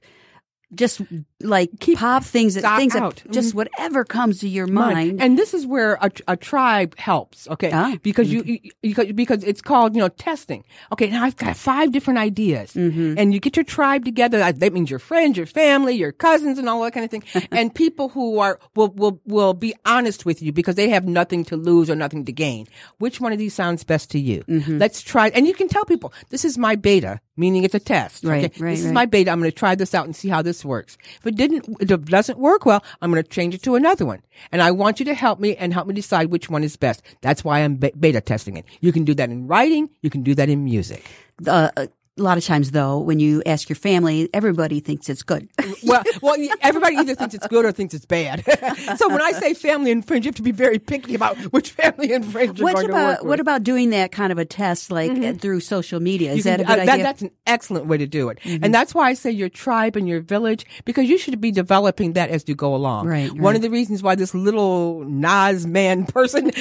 [0.74, 1.02] just
[1.42, 3.16] like pop things that, things out.
[3.16, 4.94] that, just whatever comes to your Mind.
[4.94, 5.22] mind.
[5.22, 7.70] And this is where a, a tribe helps, okay?
[7.72, 10.64] Ah, because you, you because because it's called you know testing.
[10.92, 13.14] Okay, now I've got five different ideas, Mm-hmm.
[13.18, 14.38] and you get your tribe together.
[14.52, 17.24] That means your friends, your family, your cousins, and all that kind of thing.
[17.50, 21.44] and people who are will will will be honest with you because they have nothing
[21.46, 22.66] to lose or nothing to gain.
[22.98, 24.42] Which one of these sounds best to you?
[24.44, 24.78] Mm-hmm.
[24.78, 28.24] Let's try, and you can tell people this is my beta, meaning it's a test.
[28.24, 28.62] Right, okay?
[28.62, 29.30] right, This is my beta.
[29.30, 30.96] I'm going to try this out and see how this works.
[31.24, 34.22] If it didn't, it doesn't work well, I'm going to change it to another one.
[34.52, 37.02] And I want you to help me and help me decide which one is best.
[37.20, 38.64] That's why I'm beta testing it.
[38.80, 39.88] You can do that in writing.
[40.02, 41.04] You can do that in music.
[41.46, 41.70] uh,
[42.20, 45.48] a lot of times though, when you ask your family, everybody thinks it's good.
[45.82, 48.44] Well, well, everybody either thinks it's good or thinks it's bad.
[48.98, 51.70] so when I say family and friends, you have to be very picky about which
[51.70, 53.28] family and friends you're what going to about work with.
[53.30, 56.32] what about doing that kind of a test like uh, through social media?
[56.32, 56.94] Is You that a good uh, that- idea?
[56.96, 57.02] Mm-hmm.
[57.02, 58.38] that's an excellent way to do it.
[58.44, 62.12] And that's why I say your tribe and your village, because you should be developing
[62.12, 63.06] that as you go along.
[63.08, 63.56] Right, One right.
[63.56, 66.52] of the reasons why this little Nas man person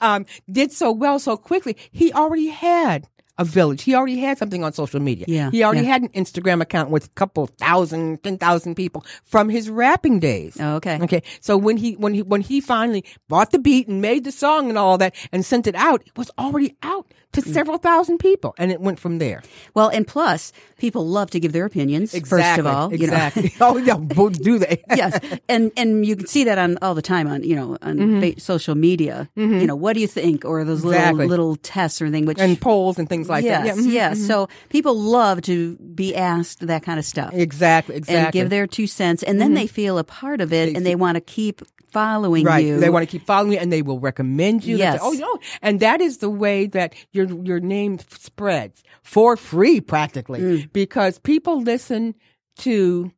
[0.00, 3.08] um, did so well so quickly, he already had
[3.38, 3.82] a village.
[3.82, 5.24] He already had something on social media.
[5.28, 5.92] Yeah, He already yeah.
[5.92, 10.56] had an Instagram account with a couple thousand, ten thousand people from his rapping days.
[10.60, 10.98] Oh, okay.
[11.02, 11.22] Okay.
[11.40, 14.68] So when he when he when he finally bought the beat and made the song
[14.68, 17.52] and all that and sent it out, it was already out to Mm.
[17.52, 19.42] several thousand people, and it went from there.
[19.74, 22.12] well, and plus, people love to give their opinions.
[22.26, 23.12] First of all, you know.
[23.12, 23.52] exactly.
[23.60, 24.82] oh yeah, both do they?
[24.96, 28.20] yes, and and you can see that on all the time on you know on
[28.22, 29.28] fa- social media.
[29.36, 30.88] You know, what do you think, or those Mm-hmm.
[30.88, 31.26] Exactly.
[31.26, 32.24] little little tests or anything.
[32.24, 33.76] Which and polls and things like yes, that.
[33.76, 33.82] Yeah.
[33.82, 33.92] mhm.
[33.92, 34.26] yes.
[34.26, 37.96] So people love to be asked that kind of stuff Exactly.
[37.96, 38.14] Exactly.
[38.16, 38.24] Mm-hmm.
[38.26, 40.94] and give their two cents, and then they feel a part of it, and they
[40.94, 42.64] want to keep following Right.
[42.66, 42.78] you.
[42.78, 44.76] They want to keep following you and they will recommend you.
[44.76, 45.00] They say, Yes.
[45.02, 45.38] oh, no.
[45.62, 50.72] And that is the way that your, your name spreads for free practically Mm.
[50.74, 52.14] because people listen
[52.58, 53.10] to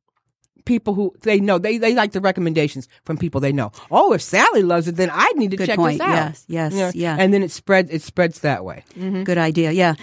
[0.65, 3.73] people who they know they, they like the recommendations from people they know.
[3.91, 5.99] Oh, if Sally loves it, then I need to Good check point.
[5.99, 6.15] this out.
[6.15, 7.17] Yes, yes, know, yeah.
[7.19, 8.85] And then it spreads, it spreads that way.
[8.99, 9.25] Mm-hmm.
[9.25, 9.73] Good idea.
[9.73, 9.95] Yeah.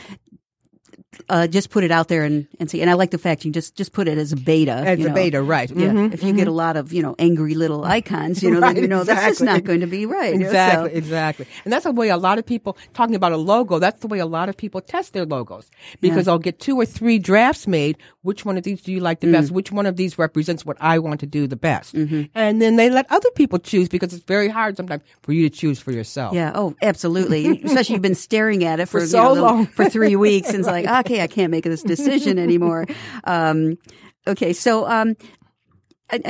[1.30, 2.82] Uh, just put it out there and, and see.
[2.82, 4.72] And I like the fact you just just put it as a beta.
[4.72, 5.16] As you a know.
[5.16, 5.70] beta, right.
[5.70, 5.88] Yeah.
[5.90, 8.74] Mhm, If you get a lot of you know angry little icons, you know, Right,
[8.76, 10.34] then you know that's just not going to be right.
[10.34, 11.48] you know, Exactly, so- exactly.
[11.66, 14.20] And that's the way a lot of people, talking about a logo, that's the way
[14.20, 15.70] a lot of people test their logos.
[16.02, 17.98] Because they'll get two or three drafts made.
[18.22, 19.32] Which one of these do you like the Mm.
[19.34, 19.52] best?
[19.52, 21.94] Which one of these represents what I want to do the best?
[21.94, 25.56] And then they let other people choose because it's very hard sometimes for you to
[25.56, 26.34] choose for yourself.
[26.36, 26.52] Yeah.
[26.56, 27.62] Oh, absolutely.
[27.64, 29.66] Especially you've been staring at it for, For you so know, the- long.
[29.68, 32.86] for three weeks, and it's like, okay, I can't make this decision anymore.
[33.24, 33.78] Um,
[34.28, 35.16] okay, so um,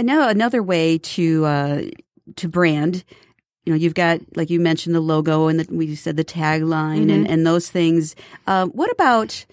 [0.02, 1.82] know another way to uh,
[2.38, 3.04] to brand.
[3.66, 7.02] You know, you've got like you mentioned the logo and the, we said the tagline
[7.02, 7.10] Mm-hmm.
[7.10, 8.16] and, and those things.
[8.48, 9.46] Um, what about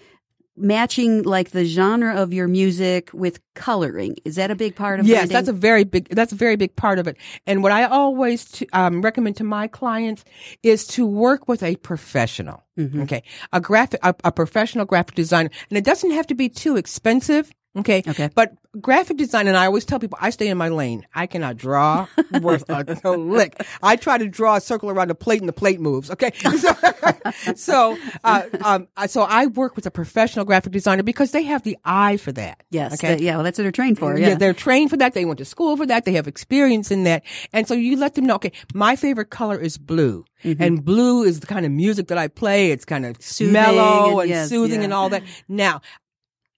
[0.57, 4.15] matching like the genre of your music with coloring.
[4.25, 5.33] Is that a big part of yes, branding?
[5.33, 7.17] that's a very big that's a very big part of it.
[7.45, 10.23] And what I always to, um, recommend to my clients
[10.63, 12.63] is to work with a professional.
[12.77, 13.01] Mm-hmm.
[13.03, 16.75] Okay, a graphic a, a professional graphic designer, and it doesn't have to be too
[16.77, 17.51] expensive.
[17.77, 18.03] Okay.
[18.07, 18.29] Okay.
[18.33, 21.05] But graphic design, and I always tell people, I stay in my lane.
[21.13, 22.07] I cannot draw
[22.41, 23.61] worth a, lick.
[23.83, 26.09] I try to draw a circle around the plate and the plate moves.
[26.11, 26.31] Okay.
[26.55, 26.73] So,
[27.55, 31.63] so, uh, um, I- so I work with a professional graphic designer because they have
[31.63, 32.63] the eye for that.
[32.69, 32.93] yes.
[32.93, 33.21] Okay.
[33.23, 33.35] yeah.
[33.35, 34.17] Well, that's what they're trained for.
[34.17, 34.29] Yeah.
[34.29, 34.35] Yeah.
[34.35, 35.13] they're trained for that.
[35.13, 36.05] They went to school for that.
[36.05, 37.23] They have experience in that.
[37.53, 40.25] And so you let them know, okay, my favorite color is blue.
[40.43, 42.69] And blue is the kind of music that I play.
[42.71, 43.21] It's kind of Mm-hmm.
[43.23, 44.83] Soothing mellow and and yes, soothing yeah.
[44.85, 45.23] and all that.
[45.47, 45.81] Now,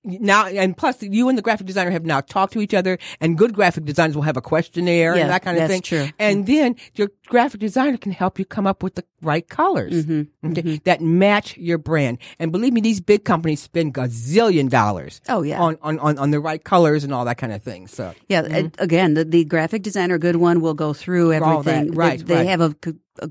[0.08, 3.38] now, and plus you and the graphic designer have now talked to each other and
[3.38, 5.82] good graphic designers will have a questionnaire Yeah, and that kind of that's thing.
[5.82, 6.10] true.
[6.18, 10.52] And then your graphic designer can help you come up with the right colors Mm-hmm,
[10.52, 12.20] okay, that match your brand.
[12.40, 15.60] And believe me, these big companies spend gazillion dollars Oh, yeah.
[15.62, 17.88] on, on, on, on the right colors and all that kind of thing.
[17.88, 21.44] So Yeah, and again, the, the graphic designer, good one, will go through Mm-hmm.
[21.44, 21.92] All that, everything.
[21.92, 22.48] They- right, They, right.
[22.48, 22.76] have a,
[23.22, 23.30] a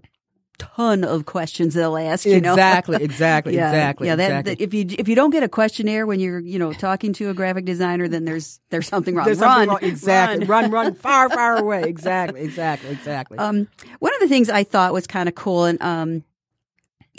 [0.59, 2.25] ton of questions they'll ask.
[2.27, 4.55] You know, Exactly, exactly, yeah, exactly, Yeah, that, exactly.
[4.55, 7.31] that- if you if you don't get a questionnaire when you're you know talking to
[7.31, 9.25] a graphic designer, then there's there's something wrong.
[9.27, 9.93] There's run, something wrong.
[9.93, 10.47] Exactly.
[10.47, 10.63] run.
[10.65, 11.83] Run, run, far, far away.
[11.85, 13.39] Exactly, exactly, exactly.
[13.39, 13.69] Um,
[14.01, 16.25] one of the things I thought was kind of cool, and um,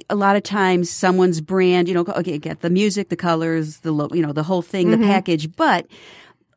[0.10, 3.92] a lot of times someone's brand, you know, okay, get the music, the colors, the
[3.92, 5.02] lo- you know, the whole thing, Mm-hmm.
[5.02, 5.88] the package, but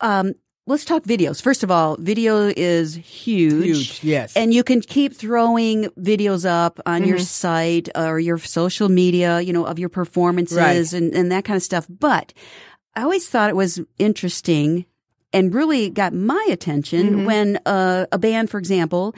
[0.00, 0.34] um,
[0.70, 1.42] let's talk videos.
[1.42, 3.64] First of all, video is huge.
[3.64, 4.36] Huge, yes.
[4.36, 7.08] And you can keep throwing videos up on Mm-hmm.
[7.08, 10.92] your site or your social media, you know, of your performances Right.
[10.92, 11.86] and, and that kind of stuff.
[11.88, 12.32] But
[12.96, 14.86] I always thought it was interesting
[15.32, 17.24] and really got my attention Mm-hmm.
[17.24, 19.14] when uh, a band, for example,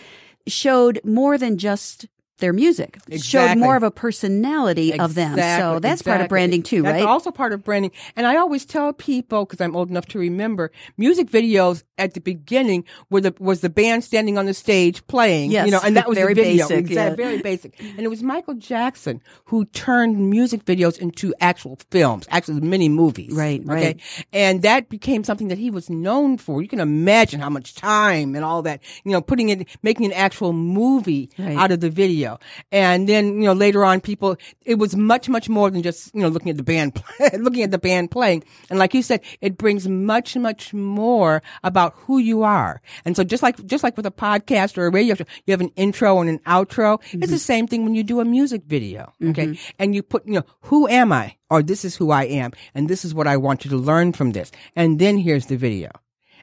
[0.46, 2.06] showed more than just
[2.42, 5.30] their music, showed more of a personality of them.
[5.32, 7.08] So Exactly, that's part of branding too, That's right?
[7.08, 7.92] also part of branding.
[8.16, 12.20] And I always tell people, because I'm old enough to remember, music videos at the
[12.20, 15.50] beginning were the was the band standing on the stage playing.
[15.52, 16.68] Yes, you know, and that was very the video.
[16.68, 17.14] basic, yeah.
[17.14, 17.80] very basic.
[17.80, 23.32] And it was Michael Jackson who turned music videos into actual films, actually mini movies.
[23.34, 23.72] Right, Okay.
[23.72, 24.00] right.
[24.32, 26.60] And that became something that he was known for.
[26.60, 30.12] You can imagine how much time and all that, you know, putting it, making an
[30.12, 31.56] actual movie Right.
[31.56, 32.31] out of the video.
[32.70, 36.20] And then, you know, later on people, it was much, much more than just, you
[36.20, 38.44] know, looking at the band, play, looking at the band playing.
[38.70, 42.80] And like you said, it brings much, much more about who you are.
[43.04, 45.60] And so just like, just like with a podcast or a radio show, you have
[45.60, 47.00] an intro and an outro.
[47.04, 47.36] It's the mm-hmm.
[47.36, 49.12] same thing when you do a music video.
[49.22, 49.46] Okay.
[49.46, 49.70] Mm-hmm.
[49.78, 51.36] And you put, you know, who am I?
[51.50, 52.52] Or this is who I am.
[52.74, 54.50] And this is what I want you to learn from this.
[54.74, 55.90] And then here's the video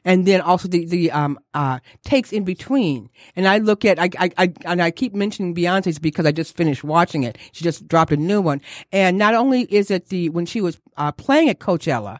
[0.04, 3.10] and then also the the um uh takes in between.
[3.36, 6.56] And I look at I I, I and I keep mentioning Beyonce's because I just
[6.56, 7.38] finished watching it.
[7.52, 8.60] She just dropped a new one,
[8.92, 12.18] and not only is it the when she was uh, playing at Coachella,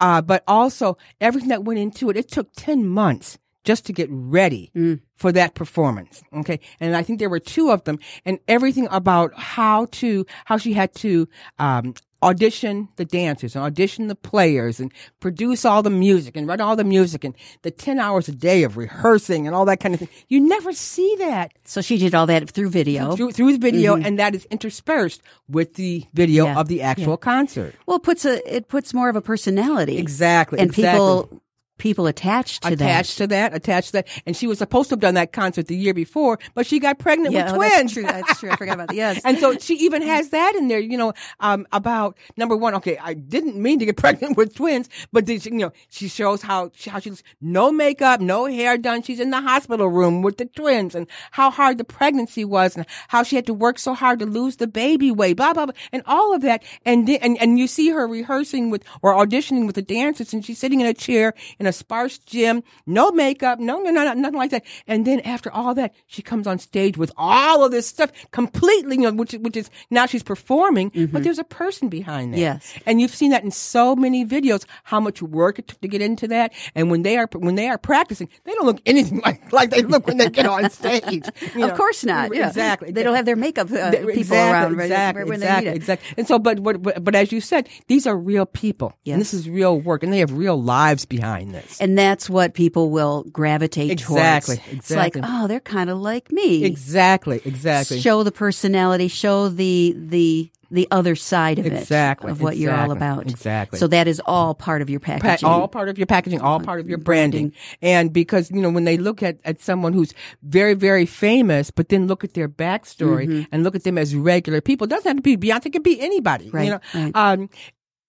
[0.00, 2.16] uh, but also everything that went into it.
[2.16, 4.70] It took ten months just to get ready
[5.16, 6.22] for that performance.
[6.32, 6.60] Okay.
[6.78, 10.72] And I think there were two of them and everything about how to, how she
[10.72, 16.36] had to, um, audition the dancers and audition the players and produce all the music
[16.36, 19.64] and write all the music and the 10 hours a day of rehearsing and all
[19.66, 20.08] that kind of thing.
[20.28, 23.14] You never see that so she did all that through video.
[23.16, 26.54] through, through the video and that is interspersed with the video Mm-hmm.
[26.54, 26.60] Yeah.
[26.60, 27.74] of the actual concert.
[27.86, 29.96] Well, it puts a it puts more of a personality.
[29.98, 30.58] Exactly.
[30.58, 30.98] And exactly.
[30.98, 31.42] people
[31.78, 34.08] people attached to attached to that, attached to that.
[34.26, 36.98] And she was supposed to have done that concert the year before, but she got
[36.98, 37.34] pregnant.
[37.34, 37.72] Yeah, with oh, twins.
[37.74, 38.02] that's true.
[38.02, 38.50] That's true.
[38.50, 38.96] I forgot about that.
[39.06, 39.20] Yes.
[39.24, 42.74] And so she even has that in there, you know, um, about number one.
[42.76, 46.40] Okay, I didn't mean to get pregnant with twins, but she, you know, she shows
[46.40, 49.02] how she how she's no makeup, no hair done.
[49.02, 52.86] She's in the hospital room with the twins, and how hard the pregnancy was, and
[53.08, 55.74] how she had to work so hard to lose the baby weight, blah blah blah,
[55.92, 56.62] and all of that.
[56.86, 60.42] And then, and and you see her rehearsing with or auditioning with the dancers, and
[60.42, 64.12] she's sitting in a chair in a sparse gym, no makeup, no no no, no
[64.14, 64.64] nothing like that.
[64.86, 68.96] And then after all that, she comes on stage with all of this stuff completely,
[68.96, 72.38] you know, which which is now she's performing, but there's a person behind that.
[72.38, 72.74] Yes.
[72.86, 76.02] and you've seen that in so many videos how much work it took to get
[76.02, 76.52] into that.
[76.74, 79.82] And when they are when they are practicing, they don't look anything like like they
[79.82, 81.22] look when they get on stage.
[81.54, 82.34] you of course not.
[82.34, 82.48] Yeah.
[82.48, 82.90] Exactly.
[82.92, 85.72] They don't have their makeup uh, people exactly, around right, exactly, right exactly, they need
[85.72, 85.76] it.
[85.76, 86.14] exactly.
[86.18, 89.14] And so, but, but but but as you said, these are real people, Yes.
[89.14, 92.90] and this is real work, and they have real lives behind And that's what people
[92.90, 94.72] will gravitate Exactly, towards.
[94.72, 96.64] It's like, oh, they're kind of like me.
[96.64, 98.00] exactly, exactly.
[98.00, 102.74] Show the personality, show the the the other side of it, Exactly, of what you're
[102.74, 103.30] all about.
[103.30, 103.78] exactly.
[103.78, 105.48] So that is all part of your Pa- packaging.
[105.48, 107.52] all part of your packaging, all part of your branding.
[107.82, 111.88] And because, you know, when they look at, at someone who's very, very famous, but
[111.88, 113.42] then look at their backstory Mm-hmm.
[113.52, 115.82] and look at them as regular people, it doesn't have to be Beyonce, it can
[115.82, 116.50] be anybody.
[116.50, 117.12] Right, You know, right.
[117.14, 117.48] um,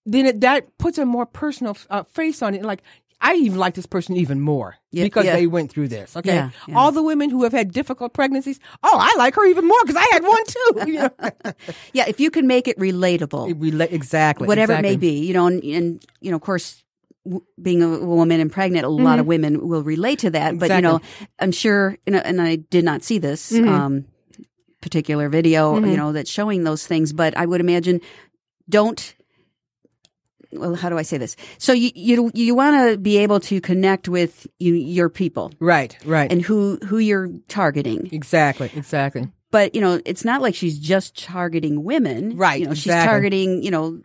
[0.07, 2.63] then it, that puts a more personal uh, face on it.
[2.63, 2.81] Like,
[3.19, 5.35] I even like this person even more Yeah, because yeah.
[5.35, 6.15] they went through this.
[6.15, 6.35] Okay.
[6.35, 6.49] Yeah.
[6.75, 9.95] All the women who have had difficult pregnancies, oh, I like her even more because
[9.95, 10.91] I had one too.
[10.91, 11.53] You know?
[11.93, 14.47] Yeah, if you can make it relatable, It rela- exactly.
[14.47, 16.83] whatever it may be, you know, and, and you know, of course,
[17.25, 19.29] w- being a woman and pregnant, a lot of mm-hmm.
[19.29, 20.59] women will relate to that.
[20.59, 21.01] But you know,
[21.39, 23.67] I'm sure, and, and I did not see this mm-hmm.
[23.67, 24.05] um,
[24.81, 25.95] particular video, you mm-hmm.
[25.95, 27.13] know, that's showing those things.
[27.13, 28.01] But I would imagine,
[28.69, 29.15] don't.
[30.51, 31.35] Well, how do I say this?
[31.57, 35.97] So you you you want to be able to connect with you, your people Right,
[36.05, 36.31] right.
[36.31, 38.09] and who who you're targeting.
[38.11, 39.27] exactly, exactly.
[39.49, 43.63] But you know, it's not like she's just targeting women, Right, You know, she's targeting
[43.63, 43.99] you know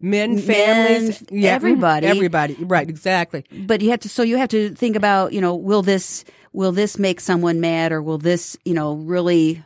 [0.00, 2.06] Men, Men, families, yeah, mhm, everybody.
[2.06, 2.54] Everybody.
[2.60, 3.44] Right, exactly.
[3.66, 6.72] but you have to so you have to think about you know will this will
[6.72, 9.62] this make someone mad or will this you know really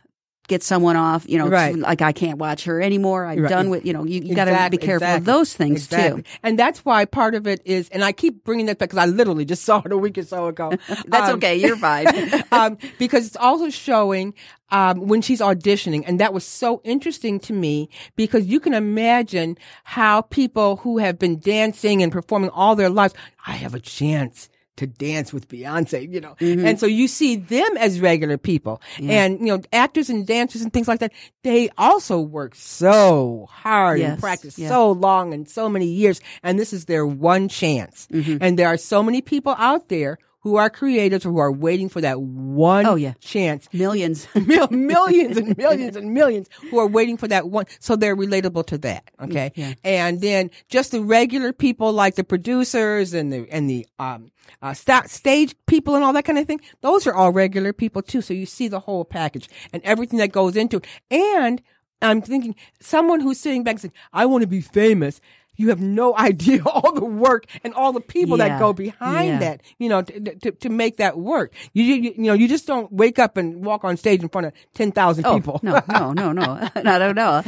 [0.51, 1.79] get someone off you know Right.
[1.79, 3.49] like i can't watch her anymore i'm Right.
[3.57, 6.23] done with you know you, you got to be careful of those things exactly.
[6.23, 8.99] too And that's why part of it is, and I keep bringing that back because
[9.03, 10.77] I literally just saw it a week or so ago.
[11.07, 12.07] that's Um, okay you're fine
[12.53, 14.35] um, because it's also showing
[14.73, 19.57] um, when she's auditioning, and that was so interesting to me because you can imagine
[19.85, 23.15] how people who have been dancing and performing all their lives,
[23.47, 24.49] I have a chance
[24.81, 26.67] to dance with Beyonce, you know, Mm-hmm.
[26.67, 30.73] and so you see them as regular people, and you know, actors and dancers and
[30.73, 31.13] things like that.
[31.43, 34.69] They also work so hard Yes, and practice yeah.
[34.69, 38.09] so long and so many years, and this is their one chance.
[38.13, 38.39] Mm-hmm.
[38.41, 42.01] And there are so many people out there who are creatives who are waiting for
[42.01, 43.13] that one Oh, yeah.
[43.21, 43.69] chance.
[43.73, 47.67] millions Mil- millions and millions and millions who are waiting for that one.
[47.79, 49.05] So they're relatable to that.
[49.23, 49.53] Okay.
[49.55, 49.75] Yeah.
[49.85, 54.31] And then just the regular people like the producers and the, and the, um,
[54.63, 56.61] uh, sta- stage people and all that kind of thing.
[56.81, 58.23] Those are all regular people too.
[58.23, 60.87] So you see the whole package and everything that goes into it.
[61.11, 61.61] And
[62.03, 65.21] I'm thinking someone who's sitting back saying, I want to be famous.
[65.61, 68.49] You have no idea all the work and all the people Yeah.
[68.49, 69.39] that go behind Yeah.
[69.41, 71.53] that, you know, to, to, to make that work.
[71.75, 74.47] You, you, you know, you just don't wake up and walk on stage in front
[74.47, 75.61] of 10,000 Oh, people.
[75.63, 76.45] no, no, no, no,
[76.83, 77.45] not at all.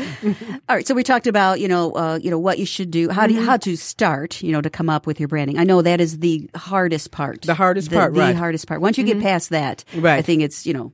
[0.69, 3.09] All right, so we talked about you know, uh, you know what you should do,
[3.09, 3.41] how do Mm-hmm.
[3.43, 5.59] you, how to start, you know, to come up with your branding.
[5.59, 7.43] I know that is the hardest part.
[7.43, 8.31] The hardest the, part, the right.
[8.31, 8.39] Mm-hmm.
[8.39, 8.81] hardest part.
[8.83, 10.19] Once you get past that, Right.
[10.19, 10.93] I think it's you know,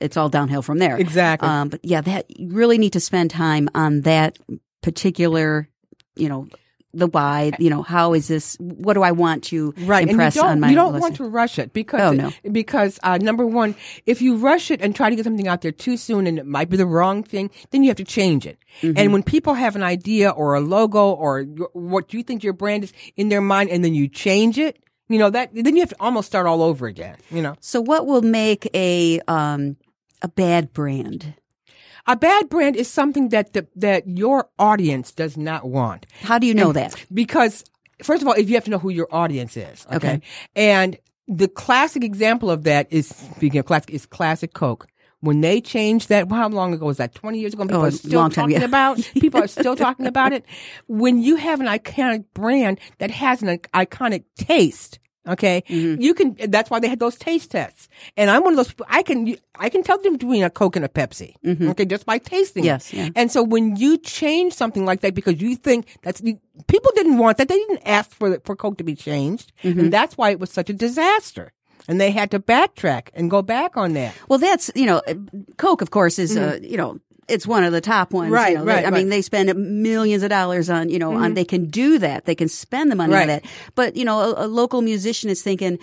[0.00, 0.96] it's all downhill from there.
[0.96, 1.48] Exactly.
[1.48, 4.38] Um, but yeah, that you really need to spend time on that
[4.82, 5.68] particular,
[6.16, 6.48] you know,
[6.94, 7.52] the why.
[7.58, 8.56] You know, how is this?
[8.58, 10.70] What do I want to Right, impress on my?
[10.70, 12.32] you don't want to rush it because Oh, no.
[12.50, 13.74] because uh, number one,
[14.06, 16.46] if you rush it and try to get something out there too soon and it
[16.46, 18.58] might be the wrong thing, then you have to change it.
[18.80, 18.96] Mm-hmm.
[18.96, 21.42] And when people have an idea or a logo or
[21.74, 25.18] what you think your brand is in their mind, and then you change it, you
[25.18, 27.16] know that then you have to almost start all over again.
[27.30, 29.76] You know, So, what will make a um,
[30.22, 31.34] a bad brand?
[32.06, 36.06] A bad brand is something that the, that your audience does not want.
[36.22, 37.04] How do you know that?
[37.12, 37.64] because
[38.02, 40.20] first of all, if you have to know who your audience is, okay, Okay.
[40.54, 40.96] and
[41.28, 44.86] the classic example of that is speaking of classic is classic Coke.
[45.20, 47.14] When they changed that, how long ago was that?
[47.14, 47.64] Twenty years ago.
[47.64, 48.62] People Oh, are still long time, yeah.
[48.62, 48.98] about.
[49.14, 50.44] People are still talking about it.
[50.88, 56.00] When you have an iconic brand that has an iconic taste, okay, Mm-hmm.
[56.00, 56.36] you can.
[56.48, 57.88] That's why they had those taste tests.
[58.16, 58.86] And I'm one of those people.
[58.88, 59.36] I can.
[59.58, 61.34] I can tell them between a Coke and a Pepsi.
[61.70, 62.64] Okay, just by tasting.
[62.64, 62.68] it.
[62.68, 62.74] Mm-hmm.
[62.74, 63.08] Yes, yeah.
[63.16, 67.38] And so when you change something like that because you think that's people didn't want
[67.38, 69.80] that, they didn't ask for for Coke to be changed, Mm-hmm.
[69.80, 71.52] and that's why it was such a disaster.
[71.88, 74.12] And they had to backtrack and go back on that.
[74.28, 75.02] Well, that's you know,
[75.56, 76.98] Coke, of course, is uh, you know.
[77.28, 78.26] It's one of the top ones.
[78.26, 78.34] Mm-hmm.
[78.34, 79.00] Right, you know, They- right, I mean, right.
[79.02, 79.08] Mm-hmm.
[79.10, 82.24] they spend millions of dollars on, you know, on, they can do that.
[82.24, 83.26] They can spend the money on Right.
[83.42, 83.44] that.
[83.74, 85.78] But, you know, a, a local musician is thinking,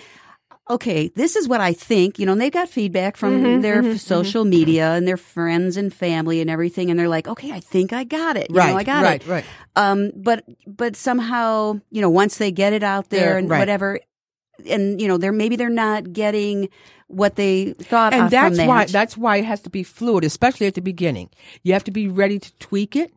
[0.70, 3.98] okay, this is what I think, you know, and they've got feedback from Mm-hmm, their
[3.98, 6.90] social media and their friends and family and everything.
[6.90, 8.50] And they're like, okay, I think I got it.
[8.50, 9.28] You Right, know, I got right, it.
[9.28, 9.46] right.
[9.76, 13.60] Um, but, but somehow, you know, once they get it out there There, and right.
[13.60, 14.00] whatever,
[14.70, 16.70] and, you know, they're, maybe they're not getting
[17.08, 18.68] what they thought And that's that.
[18.68, 21.30] why that's why it has to be fluid, especially at the beginning.
[21.62, 23.14] You have to be ready to tweak it.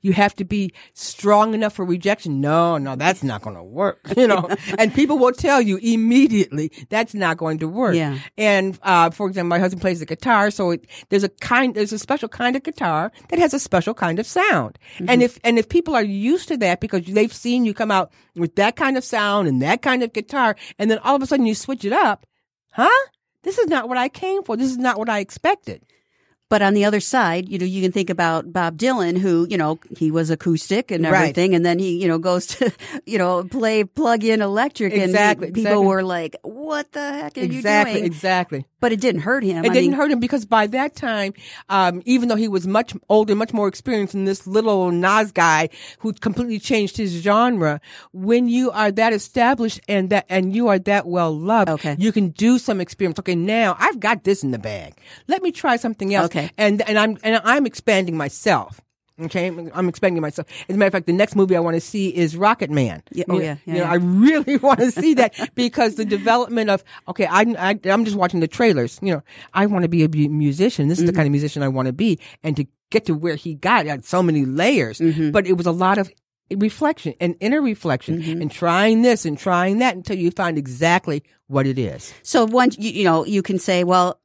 [0.00, 2.40] You have to be strong enough for rejection.
[2.40, 4.00] No, no, that's not going to work.
[4.16, 7.94] You know, and people will tell you immediately that's not going to work.
[7.94, 8.18] Yeah.
[8.38, 11.92] And uh, for example, my husband plays the guitar, so it, there's a kind, there's
[11.92, 14.78] a special kind of guitar that has a special kind of sound.
[15.06, 18.10] And if and if people are used to that because they've seen you come out
[18.36, 21.26] with that kind of sound and that kind of guitar, and then all of a
[21.26, 22.26] sudden you switch it up,
[22.72, 22.88] huh?
[23.42, 24.56] This is not what I came for.
[24.56, 25.84] This is not what I expected.
[26.48, 29.58] But on the other side, you know, you can think about Bob Dylan, who, you
[29.58, 31.14] know, he was acoustic and Right.
[31.22, 31.54] everything.
[31.56, 32.72] And then he, you know, goes to,
[33.04, 34.92] you know, play plug in electric.
[34.92, 35.86] Exactly, And people exactly.
[35.86, 38.04] were like, what the heck are exactly, you doing?
[38.06, 38.64] exactly.
[38.78, 39.64] But it didn't hurt him.
[39.64, 41.32] It I didn't mean, hurt him because by that time,
[41.70, 45.70] um, even though he was much older, much more experienced than this little Nas guy
[46.00, 47.80] who completely changed his genre,
[48.12, 51.96] when you are that established and that, and you are that well loved, Okay.
[51.98, 53.18] you can do some experiments.
[53.18, 54.94] Okay, now I've got this in the bag.
[55.26, 56.26] Let me try something else.
[56.26, 56.50] Okay.
[56.58, 58.82] And, and I'm, and I'm expanding myself.
[59.18, 60.46] Okay, I'm expanding myself.
[60.68, 63.00] As a matter of fact, the next movie I want to see is Rocketman.
[63.12, 63.90] Yeah, oh, You- yeah, yeah, you know, yeah.
[63.92, 68.16] I really want to see that because the development of okay, I, I I'm just
[68.16, 68.98] watching the trailers.
[69.02, 69.22] You know,
[69.54, 70.88] I want to be a musician.
[70.88, 71.16] This is the Mm-hmm.
[71.16, 74.04] kind of musician I want to be, and to get to where he got, had
[74.04, 74.98] so many layers.
[74.98, 75.30] Mm-hmm.
[75.30, 76.10] But it was a lot of
[76.54, 78.42] reflection and inner reflection, Mm-hmm.
[78.42, 82.12] and trying this and trying that until you find exactly what it is.
[82.22, 84.20] So once you, you know, you can say, well,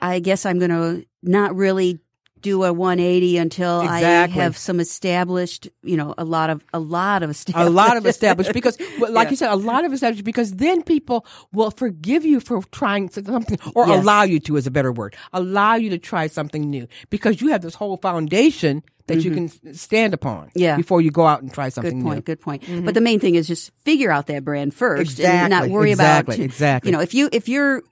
[0.00, 1.98] I guess I'm going to not really
[2.42, 4.40] do a 180 until Exactly.
[4.40, 7.96] I have some established, you know, a lot of a lot of established, a lot
[7.96, 9.30] of established because well, like Yeah.
[9.30, 13.58] you said a lot of established because then people will forgive you for trying something
[13.74, 14.02] or Yes.
[14.02, 17.48] allow you to is a better word allow you to try something new because you
[17.48, 20.58] have this whole foundation that you can stand upon Mm-hmm.
[20.58, 20.76] Yeah.
[20.76, 22.16] before you go out and try something Good point.
[22.16, 22.64] new Good point.
[22.84, 26.36] But the main thing is just figure out that brand first and not worry exactly,
[26.36, 26.90] about exactly.
[26.90, 27.82] You know, if you if you're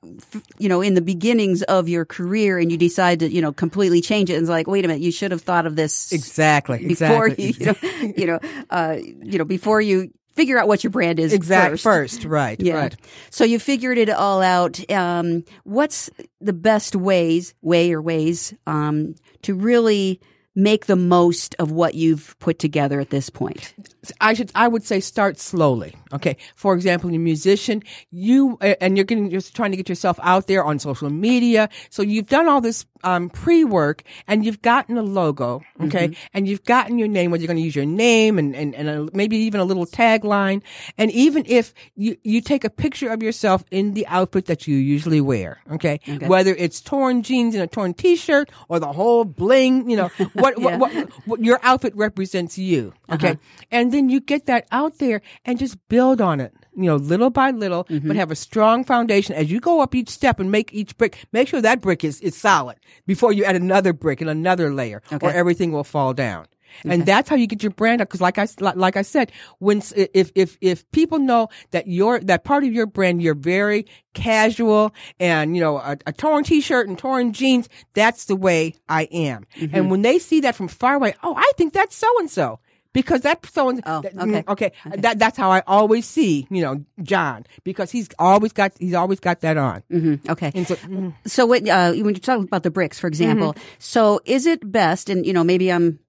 [0.58, 4.00] you know in the beginnings of your career and you decide to you know completely
[4.00, 6.78] change it and it's like wait a minute you should have thought of this exactly
[6.86, 8.38] before exactly you you know you know
[8.70, 11.82] uh, you know before you figure out what your brand is exactly first.
[12.22, 12.74] first right Yeah.
[12.74, 12.96] right
[13.30, 14.78] So you figured it all out.
[14.90, 16.08] Um, what's
[16.40, 20.20] the best ways, way or ways, um, to really
[20.56, 23.74] make the most of what you've put together at this point?
[24.20, 25.94] I should, I would say start slowly.
[26.12, 26.36] Okay.
[26.56, 30.46] For example, you're a musician, you, and you're getting, just trying to get yourself out
[30.46, 31.68] there on social media.
[31.88, 35.62] So you've done all this, um, pre-work and you've gotten a logo.
[35.82, 36.16] Okay.
[36.34, 38.88] And you've gotten your name, whether you're going to use your name and, and, and
[38.88, 40.62] a, maybe even a little tagline.
[40.98, 44.76] And even if you, you take a picture of yourself in the outfit that you
[44.76, 45.60] usually wear.
[45.72, 46.00] Okay.
[46.26, 50.58] Whether it's torn jeans and a torn t-shirt or the whole bling, you know, what,
[50.58, 50.76] Yeah.
[50.76, 52.92] what, what, what your outfit represents you.
[53.10, 53.38] Okay.
[53.70, 57.30] And then you get that out there and just build on it, you know, little
[57.30, 60.72] by little, but have a strong foundation as you go up each step and make
[60.72, 62.76] each brick, make sure that brick is, is solid
[63.06, 66.46] before you add another brick and another layer or everything will fall down.
[66.84, 68.08] And that's how you get your brand up.
[68.08, 72.20] Cause like I, like, like I said, when, if, if, if people know that your,
[72.20, 76.88] that part of your brand, you're very casual and, you know, a, a torn t-shirt
[76.88, 79.46] and torn jeans, that's the way I am.
[79.56, 79.74] Mm-hmm.
[79.74, 82.60] And when they see that from far away, oh, I think that's so and so.
[82.92, 84.44] Because that so and Oh, that- okay.
[84.48, 88.94] okay, that that's how I always see, you know, John, because he's always got he's
[88.94, 89.82] always got that on.
[89.92, 90.28] Mhm.
[90.28, 90.50] Okay.
[90.54, 93.62] And so, mm, So when, uh, when you talk about the bricks, for example, Mm-hmm.
[93.78, 96.00] so is it best, and you know, maybe I'm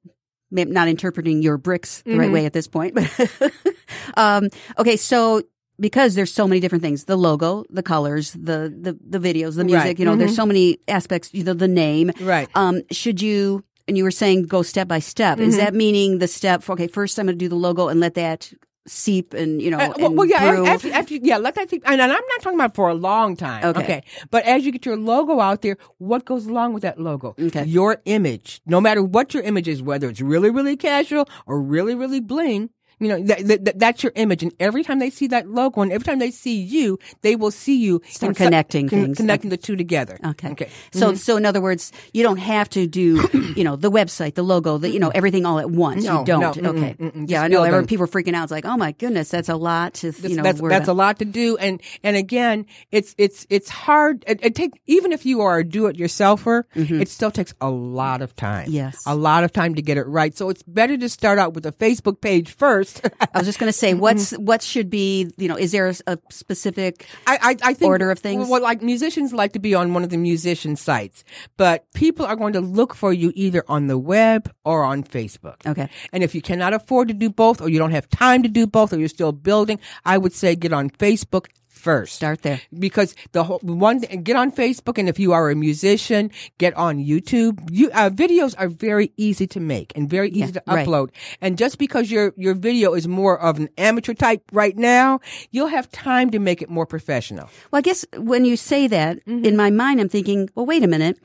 [0.50, 2.34] maybe not interpreting your bricks the right Mm-hmm.
[2.34, 3.08] way at this point, but
[4.18, 5.42] um, okay, so
[5.80, 9.64] because there's so many different things, the logo, the colors, the the, the videos, the
[9.66, 10.00] music, Right.
[10.00, 12.12] you know, there's so many aspects, you know, the name.
[12.22, 12.50] Right.
[12.56, 13.64] Um, should you?
[13.88, 15.40] And you were saying go step by step.
[15.40, 15.66] Is Mm-hmm.
[15.66, 16.64] that meaning the step?
[16.64, 18.54] For, okay, first I'm going to do the logo and let that
[18.88, 21.84] seep and you know Uh, well, and well, yeah, after, after, yeah, let that seep.
[21.86, 23.64] and, and I'm not talking about for a long time.
[23.64, 24.04] Okay.
[24.32, 27.36] But as you get your logo out there, what goes along with that logo?
[27.40, 27.64] Okay.
[27.66, 31.94] Your image, no matter what your image is, whether it's really, really casual or really,
[31.94, 32.72] really bling,
[33.02, 34.44] you know, that, that, that- that's your image.
[34.44, 37.52] And every time they see that logo and every time they see you, they will
[37.52, 39.18] see you Start so- connecting con- things.
[39.18, 40.18] connecting the two together.
[40.26, 40.50] Okay.
[40.52, 40.70] Okay.
[40.94, 43.28] So, so in other words, you don't have to do,
[43.58, 46.04] you know, the website, the logo, the, you know, everything all at once.
[46.06, 46.62] No, you don't.
[46.62, 46.96] no, okay.
[47.00, 47.64] mm-mm, yeah, I know.
[47.64, 48.44] Everyone, people are freaking out.
[48.44, 51.18] It's like, oh my goodness, that's a lot to, you know, that's that's a lot
[51.20, 54.24] to do, and and again, it's it's it's hard.
[54.28, 58.36] It, it take even if you are a do-it-yourselfer, it still takes a lot of
[58.36, 58.66] time.
[58.66, 58.74] Mm-hmm.
[58.74, 59.02] Yes.
[59.08, 60.36] a lot of time to get it right.
[60.38, 62.91] So it's better to start out with a Facebook page first.
[63.34, 64.02] I was just going to say, mm-hmm.
[64.02, 67.90] what's, what should be, you know, is there a, a specific, I, I, I think
[67.90, 68.48] Order of things?
[68.48, 71.24] Well, like musicians like to be on one of the musician sites,
[71.58, 75.66] but people are going to look for you either on the web or on Facebook.
[75.66, 75.90] Okay.
[76.12, 78.68] And if you cannot afford to do both, or you don't have time to do
[78.68, 81.48] both, or you're still building, I would say get on Facebook
[81.82, 82.12] first.
[82.22, 82.60] Start there.
[82.88, 86.94] because the whole one get on Facebook, and if you are a musician, get on
[87.12, 87.54] YouTube.
[87.72, 90.88] You uh, videos are very easy to make and very easy to right.
[90.88, 91.10] upload.
[91.42, 95.20] And just because your your video is more of an amateur type right now,
[95.54, 97.50] you'll have time to make it more professional.
[97.72, 99.46] well, I guess when you say that Mm-hmm.
[99.46, 101.18] in my mind, I'm thinking, well, wait a minute.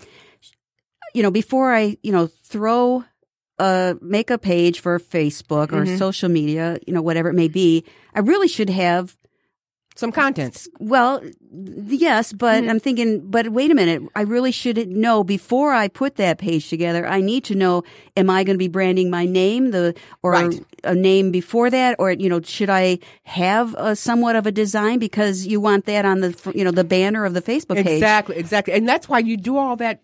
[1.14, 3.04] You know, before I, you know, throw
[3.58, 5.96] uh, make a page for Facebook or Mm-hmm.
[5.96, 7.84] social media, you know, whatever it may be,
[8.14, 9.16] I really should have
[9.96, 10.68] some content.
[10.78, 12.70] Well, yes, but Mm-hmm.
[12.70, 14.02] I'm thinking, but wait a minute.
[14.14, 17.06] I really should know before I put that page together.
[17.06, 17.82] I need to know,
[18.16, 20.64] am I going to be branding my name, the, or Right.
[20.84, 21.96] a name before that?
[21.98, 26.04] Or, you know, should I have a, somewhat of a design because you want that
[26.04, 27.86] on the, you know, the banner of the Facebook page?
[27.88, 28.74] Exactly, exactly.
[28.74, 30.02] And that's why you do all that.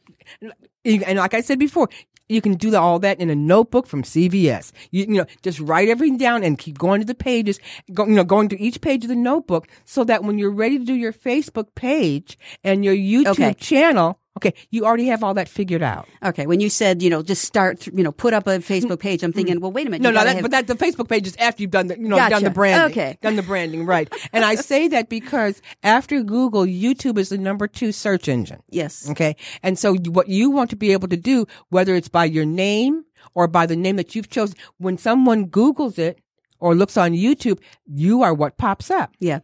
[0.84, 1.88] And like I said before,
[2.33, 4.72] you can do all that in a notebook from CVS.
[4.91, 7.61] You, you know, just write everything down and keep going to the pages,
[7.93, 10.78] go, you know, going to each page of the notebook so that when you're ready
[10.78, 13.55] to do your Facebook page and your YouTube Okay.
[13.55, 16.09] channel, okay, you already have all that figured out.
[16.24, 16.47] Okay.
[16.47, 19.33] When you said, you know, just start, you know, put up a Facebook page, I'm
[19.33, 19.62] thinking, mm-hmm.
[19.62, 20.03] well, wait a minute.
[20.03, 22.09] No, no, that, have- but that the Facebook page is after you've done the you
[22.09, 23.18] know done the branding, Okay.
[23.20, 24.12] done the branding, right?
[24.33, 28.62] and I say that because after Google, YouTube is the number two search engine.
[28.70, 29.09] yes.
[29.11, 29.37] Okay.
[29.62, 33.05] And so what you want to be able to do, whether it's by your name
[33.35, 36.18] or by the name that you've chosen, when someone Googles it
[36.59, 39.14] or looks on YouTube, you are what pops up.
[39.18, 39.41] Yeah.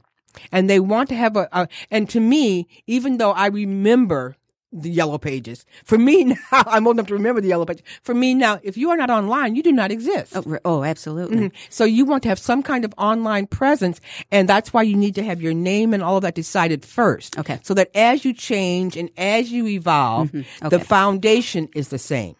[0.53, 4.37] And they want to have a, a and to me, even though I remember
[4.73, 7.83] the yellow pages, for me now, I'm old enough to remember the yellow pages.
[8.03, 10.37] For me now, if you are not online, you do not exist.
[10.37, 11.37] Oh, oh absolutely.
[11.49, 11.53] Mhm.
[11.71, 14.01] So you want to have some kind of online presence,
[14.31, 17.39] and that's why you need to have your name and all of that decided first.
[17.39, 17.61] Okay.
[17.63, 20.79] So that as you change and as you evolve, the Okay.
[20.79, 22.35] foundation is the same.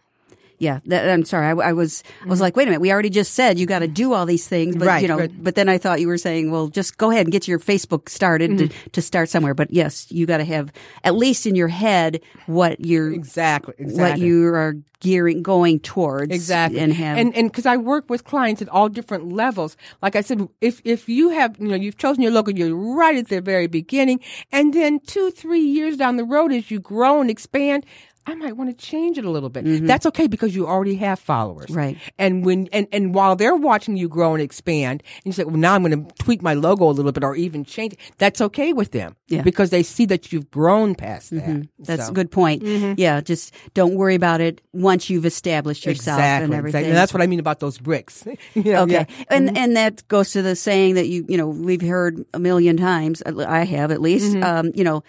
[0.59, 1.47] Yeah, that, I'm sorry.
[1.47, 2.81] I, I was I was like, wait a minute.
[2.81, 4.89] We already just said you got to do all these things, but Mm-hmm.
[4.89, 5.19] Right, you know.
[5.19, 5.45] right.
[5.45, 8.09] But then I thought you were saying, well, just go ahead and get your Facebook
[8.09, 8.67] started Mm-hmm.
[8.69, 9.55] to, to start somewhere.
[9.55, 10.73] But yes, you got to have
[11.05, 13.75] at least in your head what you're Exactly.
[13.79, 16.81] what you are gearing going towards Exactly.
[16.81, 19.77] and have and and because I work with clients at all different levels.
[20.03, 23.17] Like I said, if if you have you know you've chosen your logo, you're right
[23.17, 24.19] at the very beginning,
[24.51, 27.87] and then two three years down the road, as you grow and expand.
[28.29, 29.87] I might want to change it a little bit.
[29.87, 31.71] That's okay because you already have followers.
[31.71, 31.97] Right.
[32.19, 35.57] And when and, and while they're watching you grow and expand, and you say, Well,
[35.57, 38.73] now I'm gonna tweak my logo a little bit or even change it, that's okay
[38.75, 39.17] with them.
[39.29, 39.43] Yeah.
[39.43, 41.69] Because they see that you've grown past that.
[41.79, 42.63] that's So- a good point.
[42.99, 46.81] Yeah, just don't worry about it once you've established yourself Exactly, and everything.
[46.81, 46.89] exactly.
[46.91, 48.27] And that's what I mean about those bricks.
[48.55, 48.93] You know, Okay.
[48.93, 49.05] yeah.
[49.05, 49.23] Mm-hmm.
[49.31, 52.77] And and that goes to the saying that you you know we've heard a million
[52.77, 53.23] times.
[53.23, 54.35] I have at least.
[54.35, 54.43] Mm-hmm.
[54.43, 55.03] Um, you know,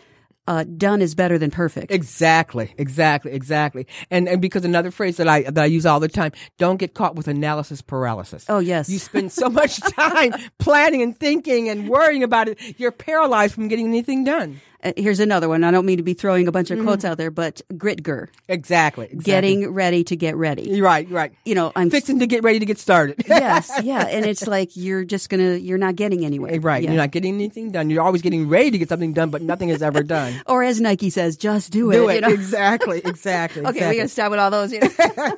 [0.50, 1.92] uh, done is better than perfect.
[1.92, 3.86] Exactly, exactly, exactly.
[4.10, 6.96] And and because another phrase that I that I use all the time, don't get
[6.96, 8.46] caught with analysis paralysis.
[8.50, 8.90] Oh, yes.
[8.90, 13.68] You spend so much time planning and thinking and worrying about it, you're paralyzed from
[13.68, 14.60] getting anything done.
[14.82, 15.64] Uh, here's another one.
[15.66, 17.12] I don't mean to be throwing a bunch of quotes Mm-hmm.
[17.12, 19.06] out there, but Gritger, Exactly.
[19.08, 19.24] exactly.
[19.26, 20.80] getting ready to get ready.
[20.82, 21.34] Right, right.
[21.44, 23.22] You know, I'm Fixing to get ready to get started.
[23.28, 26.58] yes, yeah, and it's like you're just gonna you're not getting anywhere.
[26.62, 26.82] right.
[26.82, 26.92] Yeah.
[26.92, 27.90] You're not getting anything done.
[27.90, 30.34] You're always getting ready to get something done, but nothing is ever done.
[30.46, 31.96] Or as Nike says, just do it.
[31.96, 32.22] Do you it.
[32.22, 32.30] know?
[32.30, 33.62] Exactly, exactly.
[33.64, 33.90] Okay, exactly.
[33.90, 34.72] we gotta stop with all those.
[34.72, 35.38] You know?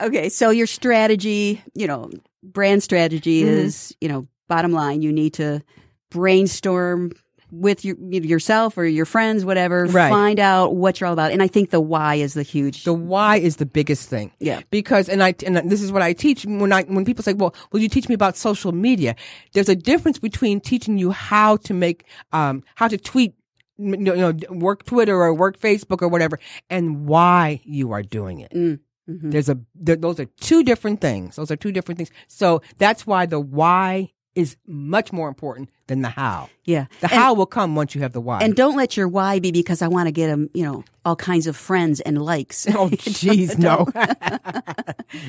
[0.00, 2.10] okay, so your strategy, you know,
[2.42, 3.66] brand strategy Mm-hmm.
[3.66, 5.62] is, you know, bottom line, you need to
[6.10, 7.12] brainstorm
[7.50, 9.86] with your, yourself or your friends, whatever.
[9.86, 10.10] Right.
[10.10, 12.84] Find out what you're all about, and I think the why is the huge.
[12.84, 14.32] The why is the biggest thing.
[14.38, 14.60] Yeah.
[14.70, 17.54] Because, and I, and this is what I teach when I, when people say, well,
[17.72, 19.16] will you teach me about social media?
[19.52, 23.34] There's a difference between teaching you how to make, um, how to tweet,
[23.78, 26.38] you know, work Twitter or work Facebook or whatever,
[26.68, 28.52] and why you are doing it.
[28.52, 29.30] Mm, mm-hmm.
[29.30, 31.36] There's a, there, those are two different things.
[31.36, 32.10] Those are two different things.
[32.26, 36.48] So that's why the why is much more important than the how.
[36.64, 38.38] yeah, The and, how will come once you have the why.
[38.40, 41.16] and don't let your why be because I want to get them, you know, all
[41.16, 42.66] kinds of friends and likes.
[42.68, 43.86] oh, jeez, no.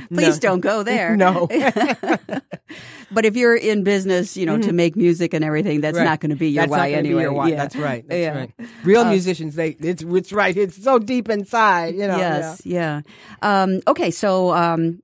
[0.14, 1.16] Please don't go there.
[1.16, 1.48] No.
[3.12, 6.04] But if you're in business, you know, to make music and everything, that's Mm-hmm.
[6.06, 6.12] Right.
[6.12, 7.16] not going to be your That's why anyway.
[7.16, 7.48] Be your why.
[7.50, 7.56] Yeah.
[7.56, 8.06] That's right.
[8.08, 8.34] That's Yeah.
[8.34, 8.54] Uh, right.
[8.84, 10.56] Real musicians, they it's it's right.
[10.56, 12.18] It's so deep inside, you know.
[12.18, 13.02] yes, yeah.
[13.42, 15.02] Um, okay, so um,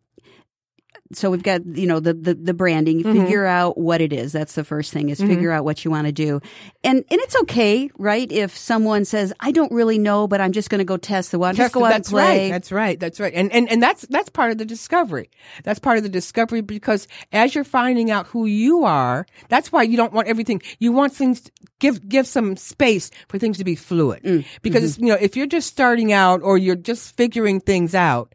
[1.16, 3.02] so we've got you know the the, the branding.
[3.02, 3.24] Mm-hmm.
[3.24, 4.32] Figure out what it is.
[4.32, 5.10] That's the first thing.
[5.10, 6.42] Is figure out what you want to do,
[6.84, 8.32] and and it's okay, right?
[8.32, 11.40] If someone says, "I don't really know, but I'm just going to go test the
[11.40, 12.44] water," just go out that's and play.
[12.44, 12.52] right.
[12.52, 13.00] That's right.
[13.00, 13.34] That's right.
[13.34, 15.30] And and and that's that's part of the discovery.
[15.64, 19.84] That's part of the discovery because as you're finding out who you are, that's why
[19.84, 20.62] you don't want everything.
[20.80, 24.24] You want things to give give some space for things to be fluid.
[24.24, 25.06] Mm, Because mm-hmm.
[25.06, 28.34] you know, if you're just starting out or you're just figuring things out,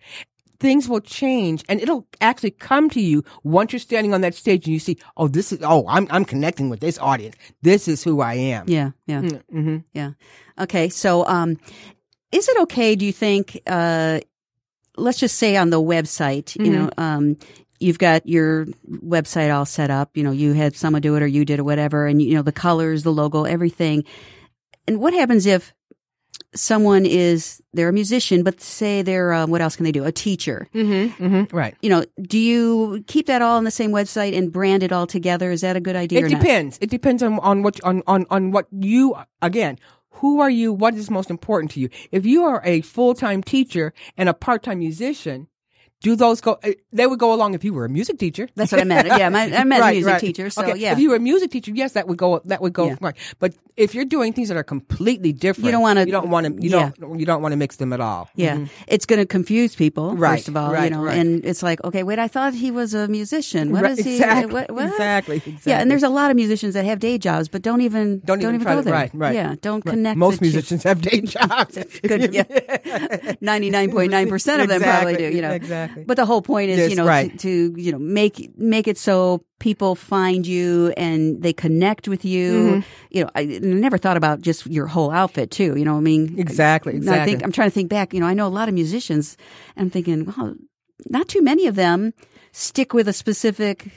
[0.60, 4.66] things will change and it'll actually come to you once you're standing on that stage
[4.66, 7.34] and you see, oh, this is, oh, I'm, I'm connecting with this audience.
[7.62, 8.68] This is who I am.
[8.68, 9.78] yeah, yeah, Mm-hmm.
[9.94, 10.10] yeah.
[10.60, 11.56] Okay, so um,
[12.30, 12.94] is it okay?
[12.94, 13.58] Do you think?
[13.66, 14.20] Uh,
[14.96, 17.36] let's just say on the website, you know, um,
[17.78, 18.66] you've got your
[19.02, 20.14] website all set up.
[20.16, 22.34] You know, you had someone do it or you did it or whatever, and you
[22.34, 24.04] know the colors, the logo, everything.
[24.86, 25.72] And what happens if
[26.54, 30.04] someone is they're a musician, but say they're um, what else can they do?
[30.04, 30.68] A teacher.
[30.74, 31.76] Mm-hmm, mm-hmm, right.
[31.82, 35.06] You know, do you keep that all on the same website and brand it all
[35.06, 35.50] together?
[35.50, 36.20] Is that a good idea?
[36.20, 36.40] It or not?
[36.40, 36.78] depends.
[36.80, 39.78] It depends on on what on on on what you again.
[40.14, 40.72] Who are you?
[40.72, 41.88] What is most important to you?
[42.10, 45.48] If you are a full time teacher and a part time musician,
[46.02, 46.58] do those go?
[46.62, 48.48] eh, They would go along if you were a music teacher.
[48.56, 49.06] That's what I meant.
[49.08, 50.20] Yeah, my, I meant a Right, music right.
[50.20, 50.48] teacher.
[50.50, 50.78] So okay.
[50.78, 52.40] yeah, if you were a music teacher, yes, that would go.
[52.46, 52.96] That would go Yeah.
[53.00, 53.14] right.
[53.38, 56.46] But if you're doing things that are completely different, You don't wanna- You don't want
[56.46, 56.52] to.
[56.62, 56.90] You yeah.
[56.98, 57.18] don't.
[57.20, 58.28] You don't want to mix them at all.
[58.34, 61.02] Yeah, it's going to confuse people Right, first of all, you know.
[61.02, 61.16] right.
[61.18, 63.72] And it's like, okay, wait, I thought he was a musician.
[63.72, 64.16] What Right, is he?
[64.16, 64.86] exactly, What, what?
[64.88, 68.20] exactly, Yeah, and there's a lot of musicians that have day jobs, but don't even
[68.24, 68.92] Don't, even, try go there.
[68.92, 69.10] Right.
[69.14, 69.34] Right.
[69.34, 69.92] Yeah, don't right.
[69.92, 70.16] connect.
[70.16, 71.78] Most musicians have day jobs.
[72.02, 72.32] Good.
[72.34, 72.44] Yeah,
[73.40, 75.28] ninety nine point nine percent of them probably do.
[75.30, 75.89] You know, exactly.
[76.06, 77.30] But the whole point is, Yes, you know, right.
[77.38, 82.24] to, to you know make make it so people find you and they connect with
[82.24, 82.52] you.
[82.52, 82.80] Mm-hmm.
[83.10, 85.76] You know, I, never thought about just your whole outfit too.
[85.76, 87.42] You know, I mean, Exactly, Now I think.
[87.44, 88.14] I'm trying to think back.
[88.14, 89.36] You know, I know a lot of musicians,
[89.76, 90.54] and I'm thinking, well,
[91.08, 92.12] not too many of them
[92.52, 93.88] stick with a specific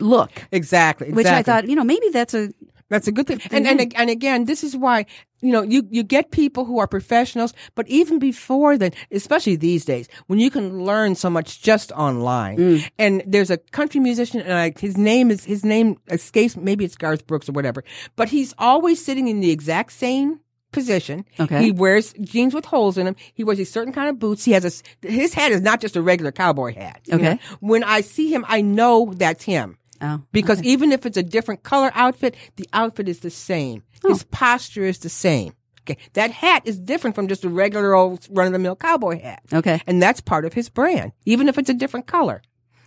[0.00, 0.30] look.
[0.52, 1.12] Exactly.
[1.12, 2.50] Which I thought, you know, maybe that's a
[2.88, 3.40] That's a good thing.
[3.50, 5.06] And, and and again, this is why
[5.40, 9.84] you know you you get people who are professionals, but even before then, especially these
[9.84, 12.56] days, when you can learn so much just online.
[12.58, 12.90] Mm.
[12.98, 16.56] And there's a country musician, and I, his name is his name escapes.
[16.56, 17.84] Maybe it's Garth Brooks or whatever,
[18.16, 20.40] but he's always sitting in the exact same
[20.72, 21.24] position.
[21.40, 21.62] Okay.
[21.62, 23.16] He wears jeans with holes in them.
[23.34, 24.44] He wears a certain kind of boots.
[24.44, 24.64] He has
[25.02, 27.00] a his hat is not just a regular cowboy hat.
[27.10, 27.22] Okay.
[27.22, 27.38] know?
[27.60, 29.78] When I see him, I know that's him.
[30.00, 33.82] Oh Because even if it's a different color outfit, the outfit is the same.
[34.04, 34.08] Oh.
[34.10, 35.52] His posture is the same.
[35.88, 35.98] Okay.
[36.14, 39.42] That hat is different from just a regular old run of the mill cowboy hat.
[39.52, 39.80] okay.
[39.86, 42.42] And that's part of his brand, even if it's a different color.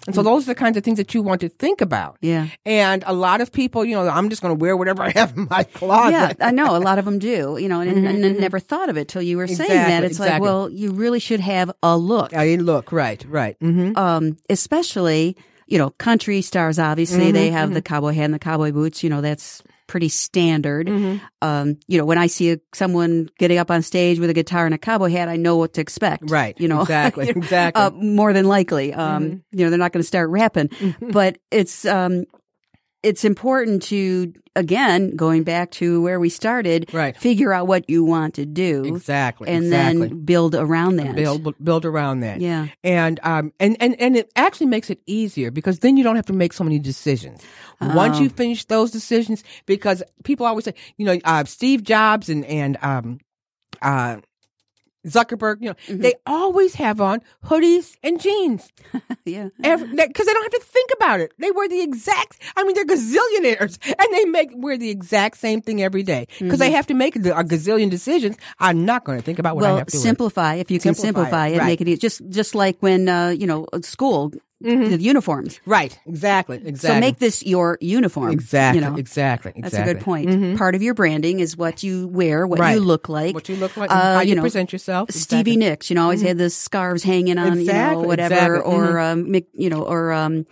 [0.08, 2.18] And so those are the kinds of things that you want to think about.
[2.22, 2.48] Yeah.
[2.66, 5.38] And a lot of people, you know, I'm just going to wear whatever I have
[5.38, 6.12] in my closet.
[6.12, 7.58] Yeah, I know a lot of them do.
[7.60, 9.70] You know, and, and, and never thought of it till you were saying that.
[9.70, 12.34] Mm-hmm, Exactly, It's like, well, you really should have a look.
[12.34, 13.60] I look right, right.
[13.60, 13.98] Mm-hmm.
[13.98, 15.38] um, especially
[15.70, 16.80] you know country stars.
[16.80, 19.04] Obviously, Mm-hmm, they have the cowboy hat and the cowboy boots.
[19.04, 20.86] You know that's pretty standard.
[20.88, 21.18] Mm-hmm.
[21.42, 24.66] Um, you know, when I see a, someone getting up on stage with a guitar
[24.66, 26.30] and a cowboy hat, I know what to expect.
[26.30, 27.82] Right, You know, exactly, exactly.
[27.82, 29.58] Uh, more than likely, um, Mm-hmm.
[29.58, 30.70] you know, they're not going to start rapping,
[31.02, 32.26] but it's um,
[33.04, 36.94] it's important to again going back to where we started.
[36.94, 37.16] Right.
[37.16, 38.84] Figure out what you want to do.
[38.84, 40.08] Exactly, And exactly.
[40.10, 41.16] then build around that.
[41.16, 42.42] build build around that.
[42.42, 42.68] Yeah.
[42.84, 46.26] And um and and and it actually makes it easier because then you don't have
[46.26, 47.42] to make so many decisions.
[47.80, 48.24] Once Oh.
[48.24, 52.78] you finish those decisions, because people always say, you know, uh, Steve Jobs and and
[52.82, 53.20] um
[53.82, 54.18] uh
[55.08, 56.02] Zuckerberg, you know, Mm-hmm.
[56.02, 58.72] they always have on hoodies and jeans
[59.26, 59.50] Yeah.
[59.58, 61.32] because they don't have to think about it.
[61.40, 62.38] They wear the exact.
[62.58, 66.60] I mean, they're gazillionaires, and they make wear the exact same thing every day because
[66.60, 68.38] they have to make a, gazillion decisions.
[68.60, 69.74] I'm not going to think about what I Mm-hmm.
[69.76, 70.04] well, have to wear.
[70.04, 71.66] simplify if you can Simplify simplify it, it, right.
[71.68, 71.98] make it easy.
[72.00, 74.32] Just just like when uh, you know school
[74.64, 74.90] Mm-hmm.
[74.92, 75.62] the uniforms.
[75.66, 76.76] Right, exactly, exactly.
[76.96, 78.32] So make this your uniform.
[78.32, 78.98] Exactly, You know?
[78.98, 79.92] exactly, That's exactly.
[79.92, 80.58] a good point.
[80.58, 82.74] Part of your branding is what you wear, what Right.
[82.74, 85.12] you look like, What you look like, Uh, and how you, know, present yourself.
[85.12, 85.54] Stevie Exactly.
[85.54, 85.60] Mm-hmm.
[85.60, 88.74] Nicks, you know, always had the scarves hanging on, you Exactly, know, whatever, exactly.
[88.74, 88.92] Mm-hmm.
[88.94, 90.46] or um, you know, or um,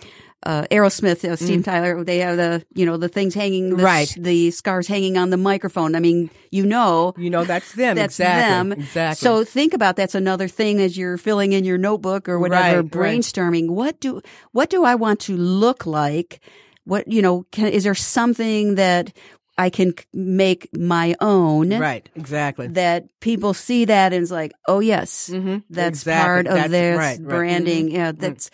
[0.43, 2.03] uh, Aerosmith, uh, Steve Tyler.
[2.03, 3.83] They have the, you know, the things hanging, the, Mm.
[3.83, 4.13] Right.
[4.17, 5.95] the scarves hanging on the microphone.
[5.95, 7.95] I mean, you know, You know, that's them.
[7.95, 8.71] that's exactly, them.
[8.81, 9.15] Exactly.
[9.25, 12.75] So think about that's another thing as you're filling in your notebook or whatever, Right,
[12.77, 12.91] right.
[12.91, 13.69] brainstorming.
[13.69, 14.21] What do
[14.51, 16.39] what do I want to look like?
[16.85, 17.45] What you know?
[17.51, 19.11] Can, is there something that
[19.57, 21.71] I can make my own?
[21.79, 22.67] right, exactly.
[22.67, 26.23] That people see that and it's like, oh yes, Mhm, that's exactly.
[26.27, 27.27] part of That's- this right, right.
[27.27, 27.89] branding.
[27.89, 28.51] Mhm, Yeah, that's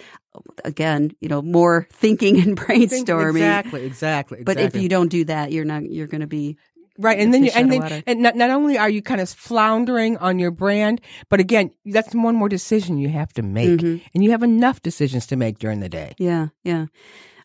[0.66, 3.30] again, you know, more thinking and brainstorming.
[3.36, 4.44] Exactly, exactly.
[4.44, 5.84] But if you don't do that, you're not.
[5.90, 6.58] You're going to be
[7.00, 10.16] Right, and then you, and then and not, not only are you kind of floundering
[10.18, 14.06] on your brand, but again, that's one more decision you have to make, Mm-hmm.
[14.14, 16.14] and you have enough decisions to make during the day.
[16.20, 16.86] Yeah, yeah.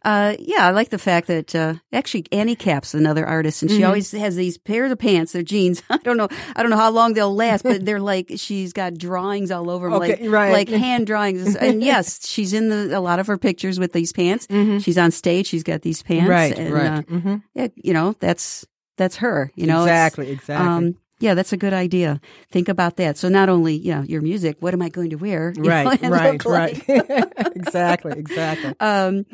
[0.08, 3.78] Uh, yeah, I like the fact that uh, actually Annie Cap's another artist, and she
[3.78, 3.86] Mm-hmm.
[3.86, 5.32] always has these pairs of pants.
[5.32, 5.82] They're jeans.
[5.90, 6.28] I don't know.
[6.56, 9.90] I don't know how long they'll last, but they're like she's got drawings all over
[9.90, 10.52] them, Okay, like right.
[10.52, 11.54] like hand drawings.
[11.56, 14.46] And yes, she's in the a lot of her pictures with these pants.
[14.84, 15.46] She's on stage.
[15.48, 16.22] She's got these pants.
[16.22, 16.30] Mm-hmm.
[16.30, 16.86] Right, and, right.
[16.86, 18.64] Uh, hmm yeah, you know that's
[18.96, 19.50] that's her.
[19.56, 20.66] You know exactly, exactly.
[20.66, 22.20] Um, yeah, that's a good idea.
[22.50, 23.16] Think about that.
[23.18, 25.52] So not only you know your music, what am I going to wear?
[25.56, 26.44] you know, right, right, like?
[26.44, 26.82] right.
[27.56, 28.74] exactly, exactly.
[28.80, 29.24] Um,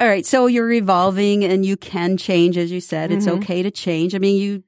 [0.00, 0.24] all right.
[0.24, 3.10] So you're evolving and you can change, as you said.
[3.12, 3.38] It's Mhm.
[3.38, 4.14] okay to change.
[4.14, 4.62] I mean, you,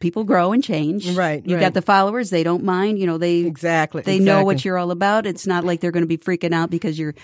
[0.00, 1.08] people grow and change.
[1.16, 1.66] Right, You've right.
[1.66, 2.30] got the followers.
[2.30, 2.98] They don't mind.
[3.00, 4.02] You know, they, Exactly.
[4.02, 5.26] they know what you're all about.
[5.26, 7.14] It's not like they're going to be freaking out because you're,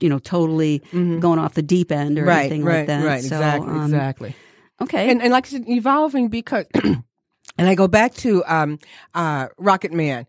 [0.00, 2.28] you know, totally going off the deep end or Mm-hmm.
[2.28, 3.04] right, anything right, like that.
[3.04, 3.20] right.
[3.22, 4.34] So, exactly, um, exactly.
[4.80, 5.10] Okay.
[5.10, 6.64] And and like I said, evolving because
[7.58, 8.78] And I go back to um,
[9.14, 10.26] uh, Rocket Man.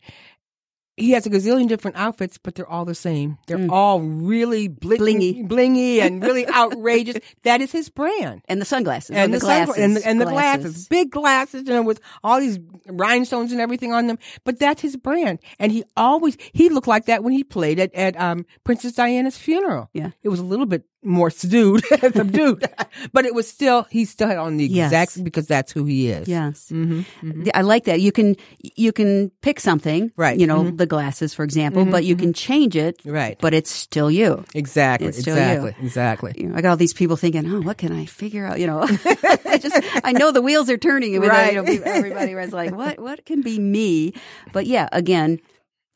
[0.95, 3.39] He has a gazillion different outfits, but they're all the same.
[3.47, 5.47] They're all really bling- Blingy.
[5.47, 7.17] blingy, and really outrageous.
[7.41, 8.43] That is his brand.
[8.47, 9.09] And the sunglasses.
[9.15, 9.77] And the, the, glasses.
[9.79, 13.91] and the, and the glasses, big glasses, you know, with all these rhinestones and everything
[13.91, 14.19] on them.
[14.43, 17.91] But that's his brand, and he always he looked like that when he played at
[17.95, 19.89] at um, Princess Diana's funeral.
[19.93, 20.11] Yeah.
[20.21, 21.83] it was a little bit more subdued,
[22.13, 22.65] subdued,
[23.11, 24.91] but it was still he still had on the Yes.
[24.91, 26.27] exact because that's who he is.
[26.27, 26.69] Yes.
[26.71, 28.01] Mm-hmm, I like that.
[28.01, 28.35] You can
[28.75, 30.33] you can pick something, Right.
[30.33, 30.39] Mm-hmm.
[30.41, 33.37] You know, the glasses, for example, but you can change it, Right.
[33.39, 34.43] But it's still you.
[34.55, 35.07] Exactly.
[35.09, 35.75] It's exactly.
[35.79, 35.85] you.
[35.85, 36.33] Exactly.
[36.37, 38.67] You know, I got all these people thinking, "Oh, what can I figure out?" You
[38.67, 38.81] know,
[39.45, 41.53] I just I know the wheels are turning, and Right.
[41.53, 42.99] you know, everybody was like, "What?
[42.99, 44.13] What can be me?"
[44.53, 45.39] But yeah, again,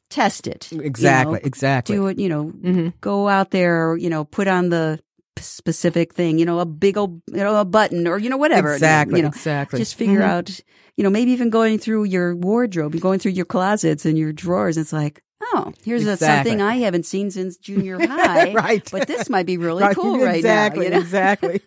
[0.09, 0.71] test it.
[0.71, 1.33] you Exactly.
[1.35, 1.39] know.
[1.43, 1.95] exactly.
[1.95, 2.19] Do it.
[2.19, 2.93] You know, Mhm.
[3.01, 3.95] go out there.
[3.97, 4.99] You know, put on the
[5.39, 6.39] specific thing.
[6.39, 8.73] You know, a big old, you know, a button or you know whatever.
[8.73, 9.17] Exactly.
[9.19, 9.79] You know, exactly.
[9.79, 10.29] just figure Mhm.
[10.29, 10.59] out.
[10.97, 14.77] You know, maybe even going through your wardrobe, going through your closets and your drawers.
[14.77, 15.21] It's like,
[15.53, 18.53] oh, here's a, something I haven't seen since junior high.
[18.53, 18.87] Right.
[18.91, 20.85] But this might be really Right, cool right exactly.
[20.85, 20.97] You know?
[20.99, 21.61] Exactly.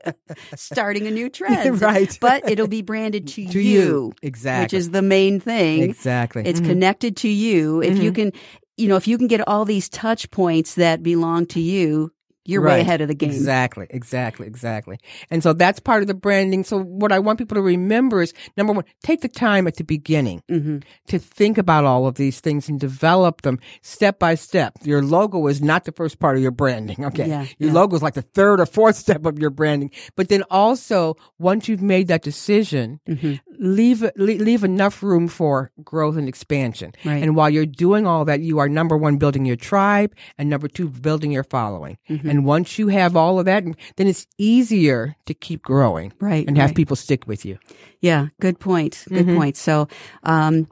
[0.56, 1.80] starting a new trend.
[1.80, 2.16] Right.
[2.20, 4.12] But it'll be branded to, to you, you.
[4.22, 4.64] Exactly.
[4.64, 5.82] which is the main thing.
[5.82, 6.42] exactly.
[6.46, 6.66] It's Mhm.
[6.66, 7.82] connected to you.
[7.82, 8.32] If you can,
[8.76, 12.12] you know, if you can get all these touch points that belong to you,
[12.44, 12.80] you're way Right.
[12.80, 13.30] ahead of the game.
[13.30, 14.98] Exactly, exactly, exactly.
[15.30, 16.64] And so that's part of the branding.
[16.64, 19.84] So what I want people to remember is number one, take the time at the
[19.84, 20.78] beginning hmm
[21.08, 24.72] to think about all of these things and develop them step by step.
[24.82, 27.04] Your logo is not the first part of your branding.
[27.12, 27.28] Okay.
[27.28, 27.74] Yeah, your yeah.
[27.74, 29.90] logo is like the third or fourth step of your branding.
[30.16, 36.16] But then also once you've made that decision, hmm leave, leave enough room for growth
[36.16, 36.92] and expansion.
[37.04, 37.22] Right.
[37.22, 40.68] And while you're doing all that, you are number one building your tribe and number
[40.68, 41.98] two building your following.
[42.10, 42.28] Mm-hmm.
[42.28, 43.64] And once you have all of that,
[43.96, 46.46] then it's easier to keep growing Right.
[46.46, 46.76] and have right.
[46.76, 47.58] people stick with you.
[48.00, 48.28] Yeah.
[48.40, 49.04] Good point.
[49.08, 49.36] Good Mm-hmm.
[49.36, 49.56] point.
[49.56, 49.88] So,
[50.24, 50.68] um,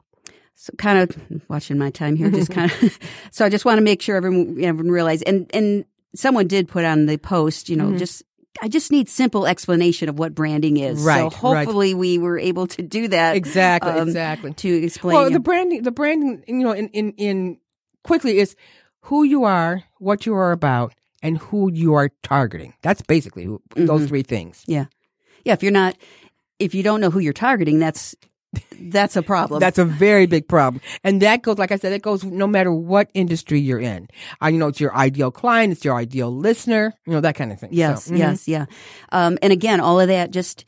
[0.55, 1.17] so kind of
[1.49, 2.99] watching my time here, just kind of,
[3.31, 6.83] so I just want to make sure everyone, everyone realize, and, and someone did put
[6.85, 7.97] on the post, you know, Mm-hmm.
[7.97, 8.23] just,
[8.63, 11.01] I just need simple explanation of what branding is.
[11.01, 11.65] Right, So right.
[11.65, 13.35] hopefully we were able to do that.
[13.35, 14.53] Exactly, um, exactly.
[14.53, 15.15] To explain.
[15.15, 17.57] Well, the branding, the branding, you know, in, in, in
[18.03, 18.55] quickly is
[19.01, 20.93] who you are, what you are about,
[21.23, 22.73] and who you are targeting.
[22.83, 23.85] That's basically who, Mm-hmm.
[23.87, 24.63] those three things.
[24.67, 24.85] Yeah.
[25.43, 25.53] Yeah.
[25.53, 25.97] If you're not,
[26.59, 28.15] if you don't know who you're targeting, that's,
[28.79, 29.59] that's a problem.
[29.59, 30.81] That's a very big problem.
[31.03, 34.07] And that goes, like I said, it goes no matter what industry you're in.
[34.43, 37.51] Uh, you know, it's your ideal client, it's your ideal listener, you know, that kind
[37.51, 37.69] of thing.
[37.71, 38.05] yes.
[38.05, 38.17] So, mhm.
[38.17, 38.47] Yes.
[38.47, 38.65] Yeah.
[39.11, 40.65] Um, and again, all of that just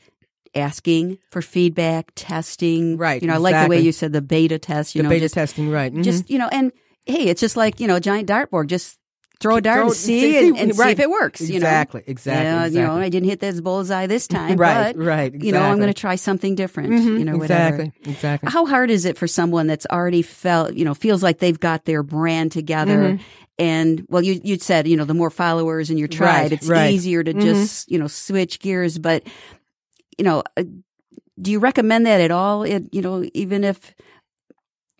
[0.54, 2.96] asking for feedback, testing.
[2.96, 5.08] Right, You know, I like the way you said the beta test, you The know,
[5.10, 5.92] beta just, testing, right.
[5.92, 6.04] mhm.
[6.04, 6.72] just, you know, and
[7.06, 8.68] hey, it's just like, you know, a giant dartboard.
[8.68, 8.98] Just
[9.40, 11.48] throw a dart Throw and see, see- and, see- and see if it works, you
[11.60, 11.66] know.
[11.66, 13.02] Exactly, exactly, You know, exactly.
[13.04, 16.00] I didn't hit this bullseye this time, Right, but, right, you know, I'm going to
[16.00, 17.82] try something different, Mhm, you know, whatever.
[17.82, 18.50] exactly, exactly.
[18.50, 21.84] How hard is it for someone that's already felt, you know, feels like they've got
[21.84, 22.98] their brand together?
[23.14, 23.22] Mm-hmm.
[23.58, 26.66] And well, you you said you know the more followers in your tribe, Right, it's
[26.68, 26.92] right.
[26.92, 27.40] easier to Mhm.
[27.40, 28.98] just you know switch gears.
[28.98, 29.22] But
[30.18, 30.64] you know, uh,
[31.40, 32.64] do you recommend that at all?
[32.64, 33.94] It, you know, even if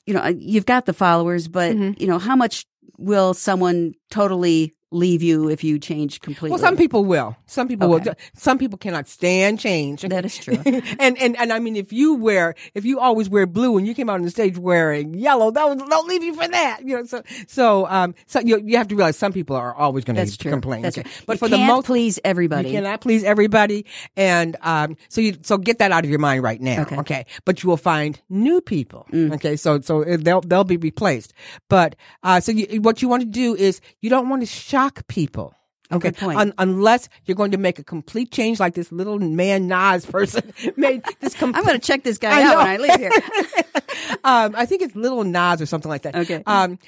[0.07, 2.01] you know uh, you've got the followers, but Mhm.
[2.01, 2.64] you know, how much
[2.99, 6.51] will someone totally leave you if you change completely?
[6.51, 7.36] Well, some people will.
[7.47, 8.11] Some people Okay.
[8.11, 8.14] will.
[8.34, 10.03] Some people cannot stand change.
[10.03, 10.59] That is true.
[10.64, 13.95] and and and I mean, if you wear, if you always wear blue and you
[13.95, 16.80] came out on the stage wearing yellow, that was they'll leave you for that.
[16.84, 20.05] You know, so so um, so you you have to realize some people are always
[20.05, 20.82] going to complain.
[20.82, 21.09] That's okay?
[21.09, 21.22] true.
[21.26, 22.68] But You for the most, please everybody.
[22.68, 23.86] you cannot please everybody,
[24.16, 26.82] and um, so you so get that out of your mind right now.
[26.82, 26.97] Okay.
[26.99, 29.07] Okay, but you will find new people.
[29.12, 29.34] Mm.
[29.34, 31.32] Okay, so so they'll they'll be replaced.
[31.68, 34.84] But uh, so you, what you want to do is you don't want to shock
[35.09, 35.55] people.
[35.93, 36.39] Okay, good point.
[36.39, 40.53] Un- unless you're going to make a complete change, like this little man Nas person
[40.76, 41.41] made this.
[41.43, 42.59] I'm going to check this guy I out know.
[42.59, 43.11] when I leave here.
[44.24, 46.16] um, I think it's Little Nas or something like that.
[46.16, 46.43] Okay.
[46.47, 46.78] Um,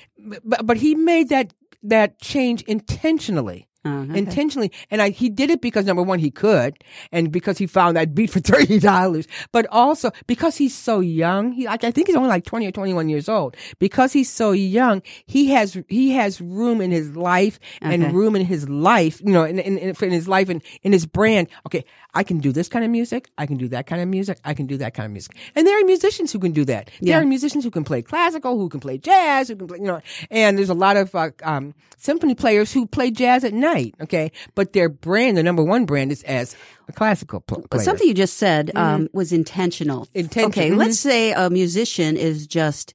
[0.44, 3.68] but but he made that that change intentionally.
[3.86, 4.18] Oh, okay.
[4.18, 6.82] Intentionally, and I, he did it because number one he could,
[7.12, 9.26] and because he found that beat for thirty dollars.
[9.52, 12.72] But also because he's so young, he like I think he's only like twenty or
[12.72, 13.56] twenty one years old.
[13.78, 17.94] Because he's so young, he has he has room in his life Okay.
[17.94, 20.92] and room in his life, you know, in, in, in, in his life and in
[20.92, 21.48] his brand.
[21.66, 21.84] Okay,
[22.16, 23.28] I can do this kind of music.
[23.36, 24.38] I can do that kind of music.
[24.44, 25.36] I can do that kind of music.
[25.54, 26.90] And there are musicians who can do that.
[27.00, 27.12] Yeah.
[27.16, 29.84] There are musicians who can play classical, who can play jazz, who can play, you
[29.84, 30.00] know,
[30.30, 33.94] and there's a lot of uh, um, symphony players who play jazz at night.
[34.00, 36.56] Okay, but their brand, the number one brand, is as
[36.88, 37.84] a classical pl- But player.
[37.84, 40.08] something you just said um, was intentional.
[40.14, 40.78] Intention- Okay, mhm.
[40.78, 42.94] let's say a musician is just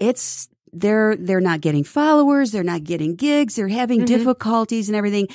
[0.00, 5.28] it's they're they're not getting followers, they're not getting gigs, they're having difficulties and everything.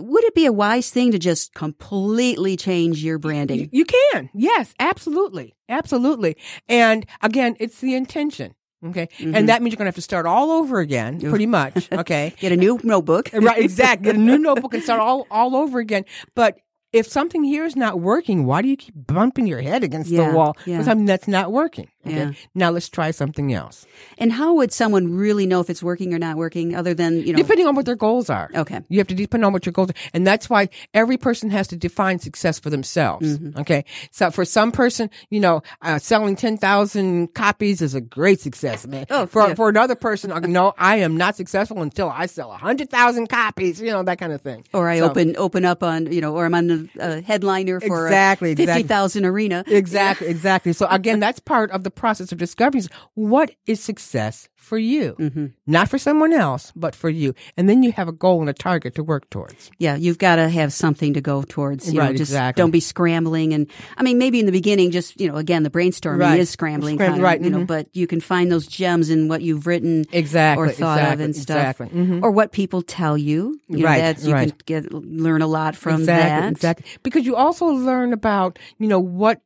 [0.00, 3.68] Would it be a wise thing to just completely change your branding?
[3.72, 4.30] You can.
[4.34, 5.54] Yes, absolutely.
[5.68, 6.36] Absolutely.
[6.68, 8.54] And again, it's the intention.
[8.86, 9.08] Okay.
[9.18, 9.34] Mm-hmm.
[9.34, 11.88] And that means you're going to have to start all over again, pretty much.
[11.98, 12.34] Okay.
[12.38, 13.30] Get a new notebook.
[13.32, 13.58] right.
[13.58, 14.04] Exactly.
[14.04, 16.04] Get a new notebook and start all, all over again.
[16.36, 16.58] But
[16.92, 20.30] if something here is not working, why do you keep bumping your head against Yeah,
[20.30, 20.78] the wall yeah.
[20.78, 21.88] for something that's not working?
[22.06, 22.16] Okay.
[22.16, 22.32] Yeah.
[22.54, 23.84] Now let's try something else.
[24.18, 27.32] And how would someone really know if it's working or not working other than, you
[27.32, 28.48] know, Depending on what their goals are.
[28.54, 28.80] Okay.
[28.88, 29.94] You have to depend on what your goals are.
[30.14, 33.38] And that's why every person has to define success for themselves.
[33.38, 33.60] Mm-hmm.
[33.60, 33.84] Okay.
[34.12, 39.06] So for some person, you know, uh, selling 10,000 copies is a great success, man.
[39.10, 39.54] Oh, for, yeah.
[39.54, 44.02] for another person, no, I am not successful until I sell 100,000 copies, you know,
[44.04, 44.64] that kind of thing.
[44.72, 47.80] or I So- open open up on, you know, or I'm on the uh, headliner
[47.80, 48.82] for Exactly, a exactly.
[48.82, 49.64] 50,000 arena.
[49.66, 50.72] Exactly, exactly.
[50.72, 55.14] So again, that's part of the process of discovering is what is success for you,
[55.18, 55.46] Mm-hmm.
[55.66, 57.34] not for someone else, but for you.
[57.56, 59.70] And then you have a goal and a target to work towards.
[59.78, 61.86] Yeah, you've got to have something to go towards.
[61.88, 62.60] You know, Right, just exactly.
[62.60, 63.54] don't be scrambling.
[63.54, 66.40] And I mean, maybe in the beginning, just you know, again, the brainstorming Right.
[66.40, 67.66] is scrambling, Scram- kind of, right, You know, mhm.
[67.66, 71.34] but you can find those gems in what you've written, Exactly, or thought of and
[71.34, 71.88] stuff, exactly.
[71.88, 72.22] Mhm.
[72.22, 73.58] or what people tell you.
[73.68, 74.48] You know, Right, that's you right.
[74.48, 76.50] can get learn a lot from exactly, that.
[76.52, 76.84] Exactly.
[77.02, 79.40] Because you also learn about, you know, what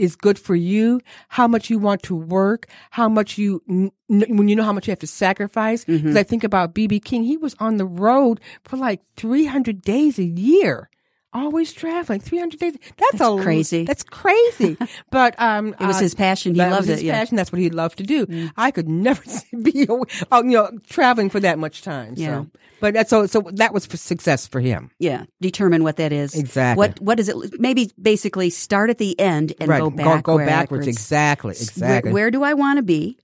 [0.00, 4.48] is good for you, how much you want to work, how much you, n- when
[4.48, 5.84] you know how much you have to sacrifice.
[5.84, 6.16] Because Mm-hmm.
[6.18, 10.24] I think about BB King, he was on the road for like 300 days a
[10.24, 10.89] year.
[11.32, 12.72] Always traveling, 300 days.
[12.96, 13.84] That's, That's a crazy.
[13.84, 14.76] That's crazy.
[15.10, 16.54] But um, It was uh, his passion.
[16.54, 17.04] He loved was his it.
[17.04, 17.14] Yeah.
[17.14, 17.18] Mm.
[17.18, 17.36] passion.
[17.36, 18.50] That's what he loved to do.
[18.56, 19.22] I could never
[19.62, 19.86] be,
[20.32, 22.14] uh, you know, traveling for that much time.
[22.16, 22.42] Yeah.
[22.42, 22.46] So,
[22.80, 23.26] but that's so.
[23.26, 24.90] So that was for success for him.
[24.98, 26.34] Yeah, determine what that is.
[26.34, 26.78] Exactly.
[26.78, 27.60] What what is it?
[27.60, 29.80] Maybe basically start at the end and right.
[29.80, 30.24] go back.
[30.24, 30.86] Go, backwards.
[30.86, 31.50] Exactly.
[31.50, 32.12] Where- Exactly.
[32.12, 33.18] Where, do I want to be?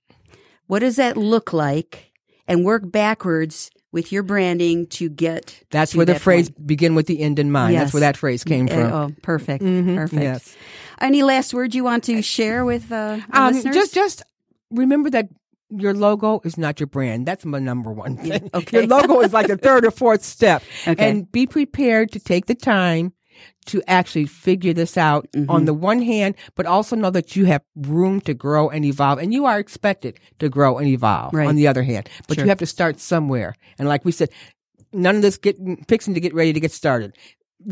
[0.66, 2.12] What does that look like?
[2.48, 5.58] And work backwards with your branding to get.
[5.70, 6.66] That's to where the that phrase point.
[6.66, 7.72] begin with the end in mind.
[7.72, 7.84] Yes.
[7.84, 8.92] That's where that phrase came Uh, from.
[8.92, 10.22] oh, perfect, Mhm, perfect.
[10.22, 10.54] yes.
[11.00, 13.74] Any last words you want to share with uh, Um, listeners?
[13.74, 14.22] just, just
[14.70, 15.28] remember that
[15.70, 17.26] your logo is not your brand.
[17.26, 18.48] That's my number one thing.
[18.54, 18.78] okay.
[18.78, 20.62] Your logo is like the third or fourth step.
[20.86, 21.10] Okay.
[21.10, 23.12] And be prepared to take the time
[23.66, 25.50] to actually figure this out Mm-hmm.
[25.50, 29.18] on the one hand, but also know that you have room to grow and evolve
[29.18, 31.48] and you are expected to grow and evolve Right.
[31.48, 32.44] on the other hand, but Sure.
[32.44, 33.54] you have to start somewhere.
[33.78, 34.30] And like we said,
[34.92, 35.56] none of this get
[35.88, 37.14] fixing to get ready to get started.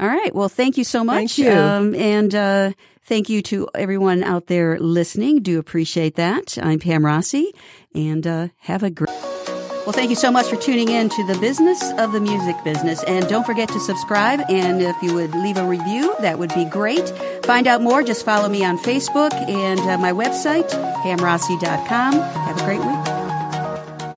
[0.00, 0.34] All right.
[0.34, 1.36] Well, thank you so much.
[1.36, 1.50] Thank you.
[1.52, 2.72] Um, and uh,
[3.04, 5.42] thank you to everyone out there listening.
[5.42, 6.58] Do appreciate that.
[6.60, 7.52] I'm Pam Rossi,
[7.94, 9.55] and uh, have a great.
[9.86, 13.04] Well, thank you so much for tuning in to the business of the music business.
[13.04, 14.40] And don't forget to subscribe.
[14.48, 17.08] And if you would leave a review, that would be great.
[17.44, 20.68] Find out more, just follow me on Facebook and uh, my website,
[21.04, 22.14] pamrossi.com.
[22.14, 23.25] Have a great week.